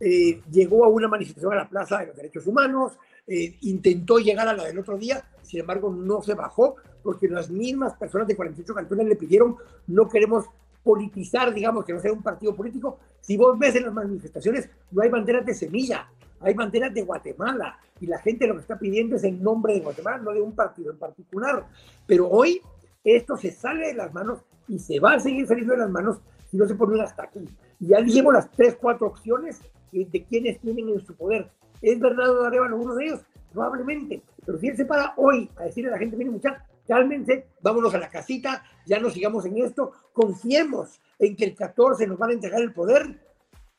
Eh, 0.00 0.40
llegó 0.50 0.84
a 0.84 0.88
una 0.88 1.08
manifestación 1.08 1.52
a 1.52 1.56
la 1.56 1.68
Plaza 1.68 1.98
de 1.98 2.06
los 2.06 2.16
Derechos 2.16 2.46
Humanos, 2.46 2.98
eh, 3.26 3.56
intentó 3.62 4.18
llegar 4.18 4.48
a 4.48 4.52
la 4.52 4.64
del 4.64 4.78
otro 4.78 4.98
día, 4.98 5.24
sin 5.42 5.60
embargo 5.60 5.90
no 5.90 6.20
se 6.20 6.34
bajó 6.34 6.76
porque 7.02 7.28
las 7.28 7.50
mismas 7.50 7.94
personas 7.94 8.26
de 8.26 8.36
48 8.36 8.74
cantones 8.74 9.06
le 9.06 9.16
pidieron 9.16 9.56
no 9.86 10.08
queremos 10.08 10.46
politizar, 10.82 11.52
digamos, 11.54 11.84
que 11.84 11.92
no 11.92 12.00
sea 12.00 12.12
un 12.12 12.22
partido 12.22 12.54
político. 12.54 12.98
Si 13.20 13.36
vos 13.36 13.58
ves 13.58 13.74
en 13.76 13.84
las 13.84 13.94
manifestaciones, 13.94 14.68
no 14.90 15.02
hay 15.02 15.08
banderas 15.08 15.46
de 15.46 15.54
semilla. 15.54 16.08
hay 16.40 16.52
banderas 16.52 16.92
de 16.92 17.02
Guatemala 17.02 17.78
y 17.98 18.06
la 18.06 18.18
gente 18.18 18.46
lo 18.46 18.54
que 18.54 18.60
está 18.60 18.78
pidiendo 18.78 19.16
es 19.16 19.24
el 19.24 19.42
nombre 19.42 19.72
de 19.72 19.80
Guatemala, 19.80 20.18
no 20.18 20.32
de 20.32 20.42
un 20.42 20.54
partido 20.54 20.92
en 20.92 20.98
particular. 20.98 21.66
Pero 22.06 22.28
hoy 22.28 22.60
esto 23.02 23.38
se 23.38 23.50
sale 23.50 23.86
de 23.88 23.94
las 23.94 24.12
manos 24.12 24.40
y 24.68 24.78
se 24.78 25.00
va 25.00 25.14
a 25.14 25.20
seguir 25.20 25.46
saliendo 25.46 25.72
de 25.72 25.80
las 25.80 25.90
manos 25.90 26.20
si 26.54 26.58
no 26.58 26.68
se 26.68 26.76
pone 26.76 27.02
hasta 27.02 27.24
aquí. 27.24 27.44
Y 27.80 27.88
ya 27.88 28.00
dijimos 28.00 28.32
las 28.32 28.48
tres, 28.48 28.76
cuatro 28.80 29.08
opciones 29.08 29.60
de 29.90 30.24
quienes 30.24 30.60
tienen 30.60 30.88
en 30.88 31.04
su 31.04 31.12
poder. 31.16 31.50
¿Es 31.82 31.98
Bernardo 31.98 32.44
Arevalo 32.44 32.76
uno 32.76 32.94
de 32.94 33.06
ellos? 33.06 33.20
Probablemente. 33.52 34.22
Pero 34.46 34.58
si 34.58 34.68
él 34.68 34.76
se 34.76 34.84
para 34.84 35.14
hoy 35.16 35.50
a 35.56 35.64
decirle 35.64 35.88
a 35.88 35.94
la 35.94 35.98
gente, 35.98 36.16
miren 36.16 36.34
muchachos, 36.34 36.62
cálmense, 36.86 37.48
vámonos 37.60 37.92
a 37.94 37.98
la 37.98 38.08
casita, 38.08 38.62
ya 38.86 39.00
no 39.00 39.10
sigamos 39.10 39.44
en 39.46 39.64
esto, 39.64 39.90
confiemos 40.12 41.00
en 41.18 41.34
que 41.34 41.44
el 41.44 41.56
14 41.56 42.06
nos 42.06 42.18
van 42.18 42.30
a 42.30 42.34
entregar 42.34 42.60
el 42.60 42.72
poder, 42.72 43.18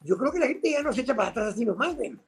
yo 0.02 0.18
creo 0.18 0.34
que 0.34 0.40
la 0.40 0.48
gente 0.48 0.72
ya 0.72 0.84
no 0.84 0.92
se 0.92 1.02
echa 1.02 1.16
para 1.16 1.30
atrás 1.30 1.54
así 1.54 1.64
nomás, 1.64 1.96
ven. 1.96 2.20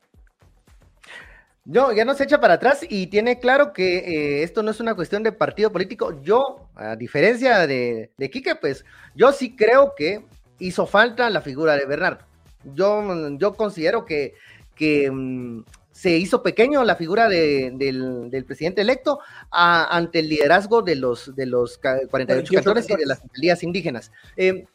No, 1.65 1.91
ya 1.91 2.05
no 2.05 2.13
se 2.13 2.23
echa 2.23 2.39
para 2.39 2.53
atrás 2.53 2.85
y 2.87 3.07
tiene 3.07 3.39
claro 3.39 3.73
que 3.73 3.97
eh, 3.97 4.43
esto 4.43 4.63
no 4.63 4.71
es 4.71 4.79
una 4.79 4.95
cuestión 4.95 5.23
de 5.23 5.33
partido 5.33 5.69
político. 5.69 6.21
Yo, 6.21 6.69
a 6.75 6.95
diferencia 6.95 7.67
de, 7.67 8.13
de 8.17 8.29
Quique, 8.29 8.55
pues 8.55 8.85
yo 9.15 9.33
sí 9.33 9.53
creo 9.53 9.93
que 9.93 10.23
hizo 10.59 10.85
falta 10.85 11.29
la 11.29 11.41
figura 11.41 11.75
de 11.75 11.85
Bernardo. 11.85 12.25
Yo, 12.63 13.03
yo 13.37 13.53
considero 13.53 14.05
que, 14.05 14.33
que 14.75 15.09
mm, 15.11 15.63
se 15.91 16.17
hizo 16.17 16.43
pequeño 16.43 16.83
la 16.83 16.95
figura 16.95 17.27
del, 17.27 18.45
presidente 18.45 18.81
electo 18.81 19.19
ante 19.49 20.19
el 20.19 20.29
liderazgo 20.29 20.81
de 20.81 20.95
los, 20.95 21.35
de 21.35 21.47
los 21.47 21.79
48 21.79 22.53
cantores 22.53 22.89
y 22.89 22.95
de 22.95 23.05
las 23.05 23.21
alcaldías 23.23 23.63
indígenas. 23.63 24.11
Eh, 24.35 24.65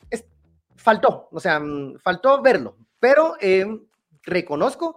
faltó, 0.75 1.29
o 1.31 1.39
sea, 1.39 1.61
mm, 1.61 1.99
faltó 2.01 2.43
verlo, 2.43 2.77
pero 2.99 3.37
eh, 3.41 3.67
reconozco 4.25 4.97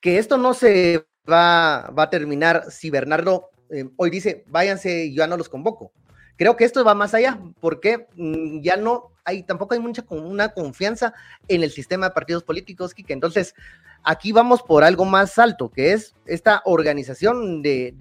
que 0.00 0.18
esto 0.18 0.38
no 0.38 0.54
se 0.54 1.06
va, 1.30 1.90
va 1.90 2.04
a 2.04 2.10
terminar 2.10 2.70
si 2.70 2.88
Bernardo 2.88 3.50
eh, 3.70 3.88
hoy 3.96 4.10
dice, 4.10 4.44
váyanse 4.46 5.12
yo 5.12 5.26
no 5.26 5.36
los 5.36 5.48
convoco. 5.48 5.92
Creo 6.36 6.56
que 6.56 6.64
esto 6.64 6.84
va 6.84 6.94
más 6.94 7.14
allá, 7.14 7.38
porque 7.60 8.06
mm, 8.16 8.60
ya 8.62 8.76
no 8.76 9.10
hay, 9.26 9.42
tampoco 9.42 9.74
hay 9.74 9.80
mucha 9.80 10.04
una 10.08 10.48
confianza 10.50 11.12
en 11.48 11.62
el 11.62 11.70
sistema 11.70 12.06
de 12.06 12.14
partidos 12.14 12.44
políticos, 12.44 12.94
que 12.94 13.12
entonces 13.12 13.54
aquí 14.02 14.32
vamos 14.32 14.62
por 14.62 14.84
algo 14.84 15.04
más 15.04 15.38
alto, 15.38 15.68
que 15.68 15.92
es 15.92 16.14
esta 16.24 16.62
organización 16.64 17.60
de, 17.60 17.92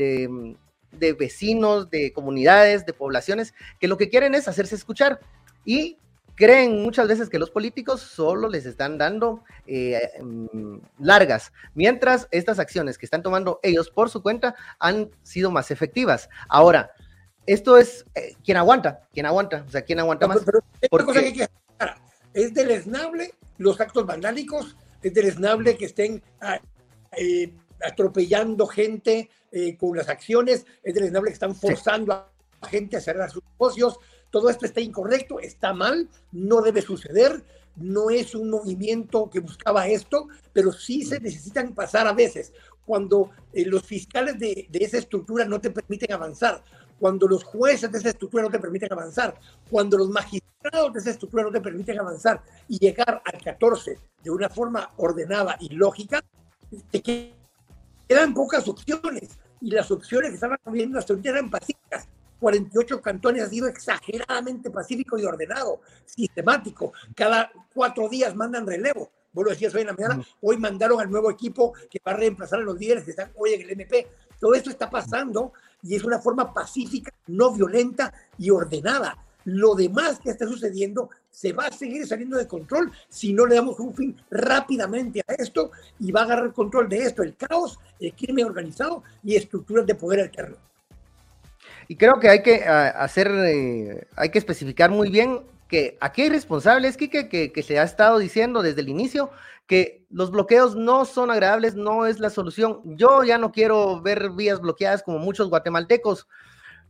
de, 0.92 1.14
vecinos, 1.14 1.90
de 1.90 2.14
comunidades, 2.14 2.86
de 2.86 2.94
poblaciones, 2.94 3.54
que 3.80 3.88
lo 3.88 3.98
que 3.98 4.10
quieren 4.10 4.36
es 4.36 4.48
hacerse 4.48 4.76
escuchar 4.76 5.20
y 5.66 5.98
creen 6.36 6.84
muchas 6.84 7.08
veces 7.08 7.30
que 7.30 7.40
los 7.40 7.50
políticos 7.50 8.02
solo 8.02 8.48
les 8.48 8.66
están 8.66 8.98
dando 8.98 9.44
eh, 9.66 10.00
mm, 10.22 10.78
largas, 11.00 11.52
mientras 11.74 12.28
estas 12.32 12.60
acciones 12.60 12.98
que 12.98 13.06
están 13.06 13.24
tomando 13.24 13.60
ellos 13.64 13.90
por 13.90 14.10
su 14.10 14.22
cuenta 14.22 14.56
han 14.80 15.10
sido 15.24 15.50
más 15.50 15.72
efectivas. 15.72 16.30
Ahora, 16.48 16.92
esto 17.46 17.78
es 17.78 18.06
eh, 18.16 18.36
quien 18.44 18.58
aguanta, 18.58 19.08
quien 19.14 19.26
aguanta, 19.26 19.64
o 19.68 19.72
sea, 19.72 19.82
quien 19.84 20.00
aguanta 20.00 20.28
más. 20.28 20.42
es 22.34 22.54
deleznable 22.54 23.34
los 23.58 23.80
actos 23.80 24.06
vandálicos, 24.06 24.76
es 25.02 25.14
deleznable 25.14 25.78
que 25.78 25.86
estén 25.86 26.22
ah, 26.42 26.60
eh, 27.18 27.54
atropellando 27.84 28.68
gente 28.68 29.30
eh, 29.52 29.78
con 29.78 29.96
las 29.96 30.10
acciones, 30.10 30.66
es 30.84 30.94
deleznable 30.94 31.30
que 31.30 31.36
están 31.36 31.56
forzando 31.56 32.14
a 32.14 32.30
a 32.62 32.68
gente 32.68 32.98
a 32.98 33.02
cerrar 33.02 33.30
sus 33.30 33.44
negocios. 33.44 33.98
Todo 34.30 34.50
esto 34.50 34.66
está 34.66 34.82
incorrecto, 34.82 35.40
está 35.40 35.74
mal, 35.74 36.10
no 36.32 36.62
debe 36.62 36.82
suceder, 36.82 37.44
no 37.76 38.10
es 38.10 38.36
un 38.36 38.50
movimiento 38.50 39.30
que 39.30 39.40
buscaba 39.40 39.88
esto, 39.88 40.28
pero 40.52 40.72
sí 40.72 41.04
se 41.04 41.20
necesitan 41.20 41.74
pasar 41.74 42.08
a 42.08 42.14
veces. 42.14 42.52
Cuando 42.86 43.32
los 43.54 43.84
fiscales 43.84 44.38
de, 44.38 44.68
de, 44.70 44.80
esa 44.80 44.98
estructura 44.98 45.46
no 45.46 45.60
te 45.60 45.72
permiten 45.72 46.12
avanzar, 46.12 46.64
cuando 47.00 47.28
los 47.28 47.44
jueces 47.44 47.92
de 47.92 47.98
esa 47.98 48.10
estructura 48.10 48.44
no 48.44 48.50
te 48.50 48.60
permiten 48.60 48.92
avanzar, 48.92 49.40
cuando 49.70 49.98
los 49.98 50.10
magistrados 50.10 50.94
de 50.94 51.00
esa 51.00 51.12
estructura 51.12 51.44
no 51.44 51.52
te 51.52 51.62
permiten 51.62 52.00
avanzar 52.00 52.42
y 52.68 52.80
llegar 52.80 53.22
al 53.24 53.42
14 53.42 54.00
de 54.24 54.30
una 54.30 54.50
forma 54.50 54.92
ordenada 54.98 55.58
y 55.60 55.70
lógica, 55.70 56.24
te 56.92 57.02
quedan 57.02 58.34
pocas 58.34 58.68
opciones. 58.68 59.38
Y 59.62 59.72
las 59.72 59.90
opciones 59.90 60.30
que 60.30 60.36
estaban 60.36 60.60
viendo 60.68 61.00
hasta 61.00 61.14
ahorita 61.14 61.30
eran 61.30 61.50
pacíficas. 61.50 62.08
48 62.40 63.02
cantones 63.02 63.44
ha 63.44 63.50
sido 63.50 63.68
exageradamente 63.68 64.70
pacífico 64.70 65.18
y 65.18 65.26
ordenado, 65.26 65.82
sistemático. 66.06 66.94
Cada 67.16 67.52
cuatro 67.74 68.10
días 68.10 68.36
mandan 68.36 68.68
relevo. 68.68 69.10
Vos 69.32 69.46
lo 69.46 69.52
decías 69.52 69.74
hoy 69.76 69.82
en 69.82 69.88
la 69.88 69.94
mañana, 69.94 70.26
hoy 70.42 70.58
mandaron 70.58 71.00
al 71.00 71.10
nuevo 71.10 71.30
equipo 71.30 71.74
que 71.90 72.00
va 72.06 72.14
a 72.14 72.16
reemplazar 72.16 72.60
a 72.60 72.64
los 72.64 72.78
líderes 72.78 73.04
que 73.04 73.12
están 73.12 73.32
hoy 73.36 73.54
en 73.54 73.62
el 73.62 73.72
MP. 73.72 74.08
Todo 74.40 74.54
esto 74.54 74.70
está 74.70 74.90
pasando 74.90 75.54
y 75.86 75.96
es 75.96 76.04
una 76.04 76.20
forma 76.20 76.52
pacífica, 76.52 77.14
no 77.28 77.52
violenta 77.52 78.12
y 78.40 78.50
ordenada. 78.50 79.18
Lo 79.46 79.76
demás 79.76 80.20
que 80.20 80.32
está 80.32 80.48
sucediendo 80.48 81.12
se 81.30 81.54
va 81.54 81.68
a 81.68 81.72
seguir 81.72 82.08
saliendo 82.08 82.38
de 82.38 82.48
control 82.48 82.92
si 83.08 83.32
no 83.32 83.46
le 83.46 83.56
damos 83.56 83.80
un 83.80 83.94
fin 83.94 84.18
rápidamente 84.32 85.22
a 85.28 85.34
esto 85.34 85.70
y 86.00 86.12
va 86.12 86.22
a 86.22 86.24
agarrar 86.24 86.54
control 86.54 86.90
de 86.90 86.98
esto, 86.98 87.22
el 87.22 87.36
caos, 87.36 87.78
el 88.00 88.14
crimen 88.16 88.46
organizado 88.46 89.04
y 89.24 89.36
estructuras 89.36 89.86
de 89.86 89.94
poder 89.94 90.22
alterno. 90.22 90.58
Y 91.88 91.96
creo 91.96 92.20
que 92.20 92.30
hay 92.30 92.42
que 92.42 92.64
ah, 92.64 92.90
hacer, 92.90 93.28
eh, 93.30 94.08
hay 94.16 94.30
que 94.30 94.40
especificar 94.40 94.90
muy 94.90 95.12
bien 95.12 95.42
que 95.68 95.98
aquí 96.00 96.24
hay 96.24 96.30
responsables, 96.30 96.98
Kike, 96.98 97.52
que, 97.52 97.64
se 97.64 97.80
ha 97.80 97.84
estado 97.84 98.20
diciendo 98.20 98.62
desde 98.62 98.82
el 98.82 98.90
inicio 98.90 99.32
que 99.68 100.06
los 100.10 100.30
bloqueos 100.30 100.76
no 100.76 101.06
son 101.06 101.32
agradables, 101.32 101.76
no 101.76 102.06
es 102.06 102.20
la 102.20 102.30
solución. 102.30 102.82
Yo 102.84 103.24
ya 103.24 103.38
no 103.38 103.52
quiero 103.52 104.02
ver 104.02 104.30
vías 104.30 104.62
bloqueadas 104.62 105.02
como 105.02 105.18
muchos 105.18 105.50
guatemaltecos, 105.50 106.28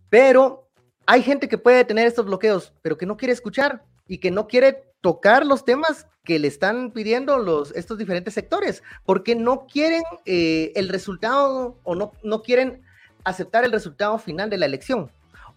pero 0.10 0.68
hay 1.06 1.22
gente 1.22 1.48
que 1.48 1.58
puede 1.58 1.86
tener 1.86 2.06
estos 2.06 2.26
bloqueos, 2.26 2.74
pero 2.82 2.98
que 2.98 3.06
no 3.06 3.16
quiere 3.16 3.34
escuchar 3.34 3.84
y 4.08 4.18
que 4.18 4.32
no 4.32 4.48
quiere 4.48 4.84
tocar 5.00 5.46
los 5.46 5.64
temas 5.64 6.08
que 6.24 6.40
le 6.40 6.48
están 6.48 6.92
pidiendo 6.92 7.38
los, 7.38 7.72
estos 7.76 7.98
diferentes 7.98 8.34
sectores, 8.34 8.84
porque 9.06 9.36
no 9.36 9.68
quieren 9.68 10.04
eh, 10.26 10.74
el 10.76 10.90
resultado 10.90 11.80
o 11.84 11.96
no, 11.96 12.12
no 12.24 12.42
quieren 12.42 12.82
aceptar 13.24 13.64
el 13.64 13.72
resultado 13.72 14.18
final 14.18 14.50
de 14.50 14.58
la 14.58 14.66
elección 14.66 15.12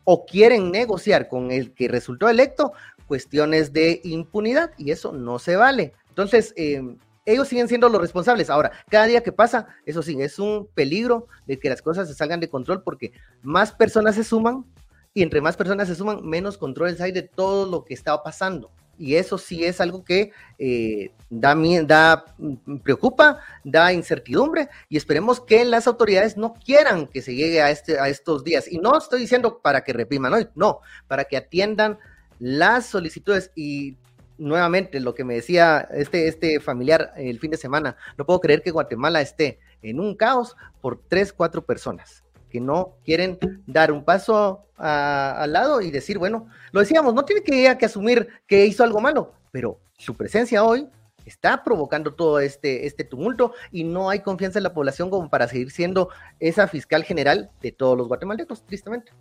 o 0.05 0.25
quieren 0.25 0.71
negociar 0.71 1.29
con 1.29 1.51
el 1.51 1.75
que 1.75 1.89
resultó 1.89 2.29
electo 2.29 2.73
cuestiones 3.09 3.73
de 3.73 4.01
impunidad 4.05 4.71
y 4.79 4.93
eso 4.93 5.13
no 5.13 5.41
se 5.41 5.57
vale. 5.57 5.95
Entonces, 6.11 6.55
eh, 6.57 6.81
ellos 7.25 7.49
siguen 7.49 7.69
siendo 7.69 7.89
los 7.89 8.01
responsables. 8.01 8.49
Ahora, 8.49 8.73
cada 8.89 9.07
día 9.07 9.23
que 9.23 9.33
pasa, 9.33 9.67
eso 9.85 10.03
sí, 10.03 10.21
es 10.23 10.39
un 10.39 10.69
peligro 10.75 11.27
de 11.47 11.59
que 11.59 11.69
las 11.69 11.83
cosas 11.83 12.09
se 12.09 12.15
salgan 12.15 12.41
de 12.41 12.49
control 12.49 12.83
porque 12.83 13.13
más 13.43 13.73
personas 13.73 14.15
se 14.15 14.25
suman 14.25 14.65
y 15.13 15.23
entre 15.23 15.41
más 15.41 15.57
personas 15.57 15.89
se 15.89 15.95
suman, 15.95 16.25
menos 16.25 16.57
controles 16.57 17.01
hay 17.01 17.13
de 17.13 17.23
todo 17.23 17.71
lo 17.71 17.85
que 17.85 17.93
está 17.93 18.23
pasando. 18.23 18.71
Y 18.97 19.15
eso 19.15 19.39
sí 19.39 19.65
es 19.65 19.81
algo 19.81 20.05
que 20.05 20.33
eh, 20.59 21.13
da, 21.31 21.55
da, 21.85 22.25
mm, 22.39 22.79
preocupa, 22.79 23.41
da 23.63 23.93
incertidumbre 23.93 24.69
y 24.89 24.97
esperemos 24.97 25.41
que 25.41 25.65
las 25.65 25.87
autoridades 25.87 26.37
no 26.37 26.55
quieran 26.55 27.07
que 27.07 27.23
se 27.23 27.35
llegue 27.35 27.63
a, 27.63 27.71
este, 27.71 28.01
a 28.01 28.09
estos 28.09 28.43
días. 28.43 28.71
Y 28.71 28.79
no 28.79 28.97
estoy 28.97 29.21
diciendo 29.21 29.61
para 29.61 29.85
que 29.85 29.93
repriman 29.93 30.33
hoy, 30.33 30.49
no, 30.55 30.81
para 31.07 31.25
que 31.25 31.37
atiendan 31.37 31.99
las 32.39 32.87
solicitudes 32.87 33.51
y 33.55 33.97
nuevamente 34.39 35.01
lo 35.01 35.15
que 35.15 35.25
me 35.25 35.35
decía 35.35 35.89
este, 35.93 36.29
este 36.29 36.61
familiar 36.61 37.13
el 37.17 37.41
fin 37.41 37.51
de 37.51 37.57
semana, 37.57 37.97
no 38.17 38.25
puedo 38.25 38.41
creer 38.41 38.63
que 38.63 38.71
Guatemala 38.71 39.21
esté 39.21 39.59
en 39.83 40.01
un 40.01 40.15
caos 40.15 40.57
por 40.81 41.01
tres, 41.09 41.33
cuatro 41.33 41.65
personas 41.65 42.25
que 42.51 42.61
no 42.61 42.95
quieren 43.05 43.39
dar 43.67 43.93
un 43.93 44.05
paso 44.05 44.65
al 44.77 45.53
lado 45.53 45.81
y 45.81 45.91
decir, 45.91 46.19
bueno, 46.19 46.49
lo 46.73 46.81
decíamos, 46.81 47.13
no 47.15 47.25
tiene 47.25 47.43
que, 47.43 47.77
que 47.79 47.87
asumir 47.87 48.29
que 48.47 48.65
hizo 48.65 48.85
algo 48.85 49.01
malo, 49.01 49.35
pero 49.51 49.79
su 49.99 50.15
presencia 50.15 50.65
hoy 50.65 50.89
está 51.27 51.63
provocando 51.63 52.15
todo 52.15 52.41
este, 52.41 52.87
este 52.87 53.05
tumulto 53.05 53.53
y 53.71 53.85
no 53.85 54.09
hay 54.09 54.21
confianza 54.21 54.59
en 54.59 54.63
la 54.63 54.73
población 54.73 55.11
como 55.11 55.29
para 55.29 55.47
seguir 55.47 55.71
siendo 55.71 56.09
esa 56.41 56.69
fiscal 56.69 57.05
general 57.05 57.51
de 57.61 57.73
todos 57.73 57.99
los 57.99 58.09
guatemaltecos, 58.09 58.65
tristemente. 58.65 59.13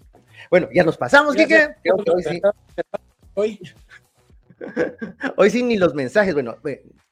Bueno, 0.49 0.69
ya 0.73 0.83
nos 0.83 0.97
pasamos, 0.97 1.35
Kike. 1.35 1.75
Hoy, 2.15 2.41
Hoy 5.37 5.49
sí, 5.49 5.63
ni 5.63 5.77
los 5.77 5.93
mensajes. 5.93 6.33
Bueno, 6.33 6.57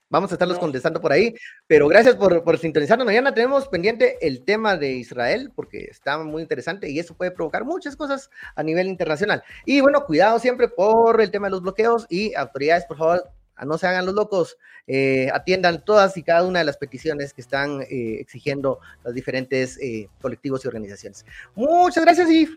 vamos 0.09 0.31
a 0.31 0.35
estarlos 0.35 0.57
contestando 0.57 0.99
por 0.99 1.11
ahí, 1.11 1.35
pero 1.67 1.87
gracias 1.87 2.15
por, 2.15 2.43
por 2.43 2.57
sintonizarnos. 2.57 3.05
Mañana 3.05 3.33
tenemos 3.33 3.67
pendiente 3.67 4.17
el 4.25 4.43
tema 4.43 4.75
de 4.75 4.93
Israel, 4.93 5.51
porque 5.55 5.85
está 5.85 6.17
muy 6.17 6.41
interesante 6.41 6.89
y 6.89 6.99
eso 6.99 7.15
puede 7.15 7.31
provocar 7.31 7.63
muchas 7.63 7.95
cosas 7.95 8.29
a 8.55 8.63
nivel 8.63 8.87
internacional. 8.87 9.43
Y 9.65 9.81
bueno, 9.81 10.05
cuidado 10.05 10.39
siempre 10.39 10.67
por 10.67 11.21
el 11.21 11.29
tema 11.29 11.47
de 11.47 11.51
los 11.51 11.61
bloqueos 11.61 12.07
y 12.09 12.33
autoridades, 12.33 12.85
por 12.85 12.97
favor, 12.97 13.31
no 13.63 13.77
se 13.77 13.87
hagan 13.87 14.05
los 14.05 14.15
locos, 14.15 14.57
eh, 14.87 15.29
atiendan 15.31 15.85
todas 15.85 16.17
y 16.17 16.23
cada 16.23 16.43
una 16.43 16.59
de 16.59 16.65
las 16.65 16.77
peticiones 16.77 17.33
que 17.33 17.41
están 17.41 17.83
eh, 17.83 18.17
exigiendo 18.19 18.79
los 19.03 19.13
diferentes 19.13 19.77
eh, 19.77 20.09
colectivos 20.21 20.65
y 20.65 20.67
organizaciones. 20.67 21.25
Muchas 21.55 22.03
gracias 22.03 22.29
y 22.29 22.49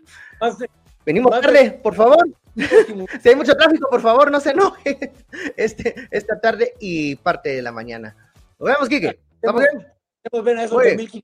venimos 1.05 1.31
tarde, 1.39 1.79
por 1.83 1.95
favor. 1.95 2.27
si 3.21 3.29
hay 3.29 3.35
mucho 3.35 3.55
tráfico, 3.55 3.89
por 3.89 4.01
favor, 4.01 4.31
no 4.31 4.39
se 4.39 4.51
enoje 4.51 5.11
este, 5.57 6.07
esta 6.11 6.39
tarde 6.39 6.73
y 6.79 7.15
parte 7.15 7.49
de 7.49 7.61
la 7.61 7.71
mañana. 7.71 8.15
Nos 8.59 8.69
vemos, 8.69 8.89
Kike. 8.89 9.19
¿Estamos 9.35 9.61
bien? 9.61 10.57
a 10.57 10.63
esos 10.63 10.77
2.000 10.77 11.23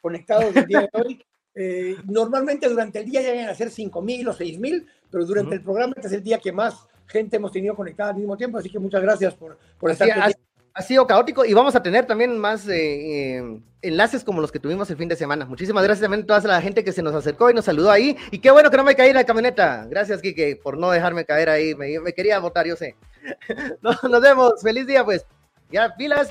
conectados 0.00 0.56
el 0.56 0.66
día 0.66 0.80
de 0.80 0.88
hoy. 0.92 1.24
Eh, 1.56 1.94
normalmente 2.06 2.68
durante 2.68 2.98
el 2.98 3.04
día 3.04 3.22
llegan 3.22 3.48
a 3.48 3.54
ser 3.54 3.68
5.000 3.68 4.26
o 4.26 4.34
6.000, 4.34 4.86
pero 5.08 5.24
durante 5.24 5.54
el 5.54 5.62
programa 5.62 5.92
este 5.94 6.08
es 6.08 6.14
el 6.14 6.22
día 6.24 6.40
que 6.40 6.50
más 6.50 6.84
gente 7.06 7.36
hemos 7.36 7.52
tenido 7.52 7.76
conectada 7.76 8.10
al 8.10 8.16
mismo 8.16 8.36
tiempo, 8.36 8.58
así 8.58 8.68
que 8.68 8.80
muchas 8.80 9.00
gracias 9.00 9.34
por, 9.34 9.56
por 9.78 9.92
estar 9.92 10.10
aquí 10.10 10.34
ha 10.74 10.82
sido 10.82 11.06
caótico 11.06 11.44
y 11.44 11.54
vamos 11.54 11.76
a 11.76 11.82
tener 11.82 12.04
también 12.04 12.36
más 12.36 12.66
eh, 12.68 13.36
eh, 13.36 13.60
enlaces 13.80 14.24
como 14.24 14.40
los 14.40 14.50
que 14.50 14.58
tuvimos 14.58 14.90
el 14.90 14.96
fin 14.96 15.08
de 15.08 15.14
semana. 15.14 15.44
Muchísimas 15.46 15.84
gracias 15.84 16.02
también 16.02 16.24
a 16.24 16.26
toda 16.26 16.40
la 16.40 16.60
gente 16.60 16.82
que 16.82 16.92
se 16.92 17.02
nos 17.02 17.14
acercó 17.14 17.48
y 17.48 17.54
nos 17.54 17.64
saludó 17.64 17.92
ahí. 17.92 18.16
Y 18.32 18.40
qué 18.40 18.50
bueno 18.50 18.70
que 18.70 18.76
no 18.76 18.84
me 18.84 18.96
caí 18.96 19.10
en 19.10 19.14
la 19.14 19.24
camioneta. 19.24 19.86
Gracias, 19.88 20.20
Kike, 20.20 20.56
por 20.56 20.76
no 20.76 20.90
dejarme 20.90 21.24
caer 21.24 21.48
ahí. 21.48 21.74
Me, 21.76 22.12
quería 22.12 22.40
votar, 22.40 22.66
yo 22.66 22.74
sé. 22.74 22.96
nos, 23.82 24.02
nos 24.02 24.20
vemos. 24.20 24.60
Feliz 24.62 24.86
día, 24.86 25.04
pues. 25.04 25.24
Ya, 25.70 25.94
pilas. 25.96 26.28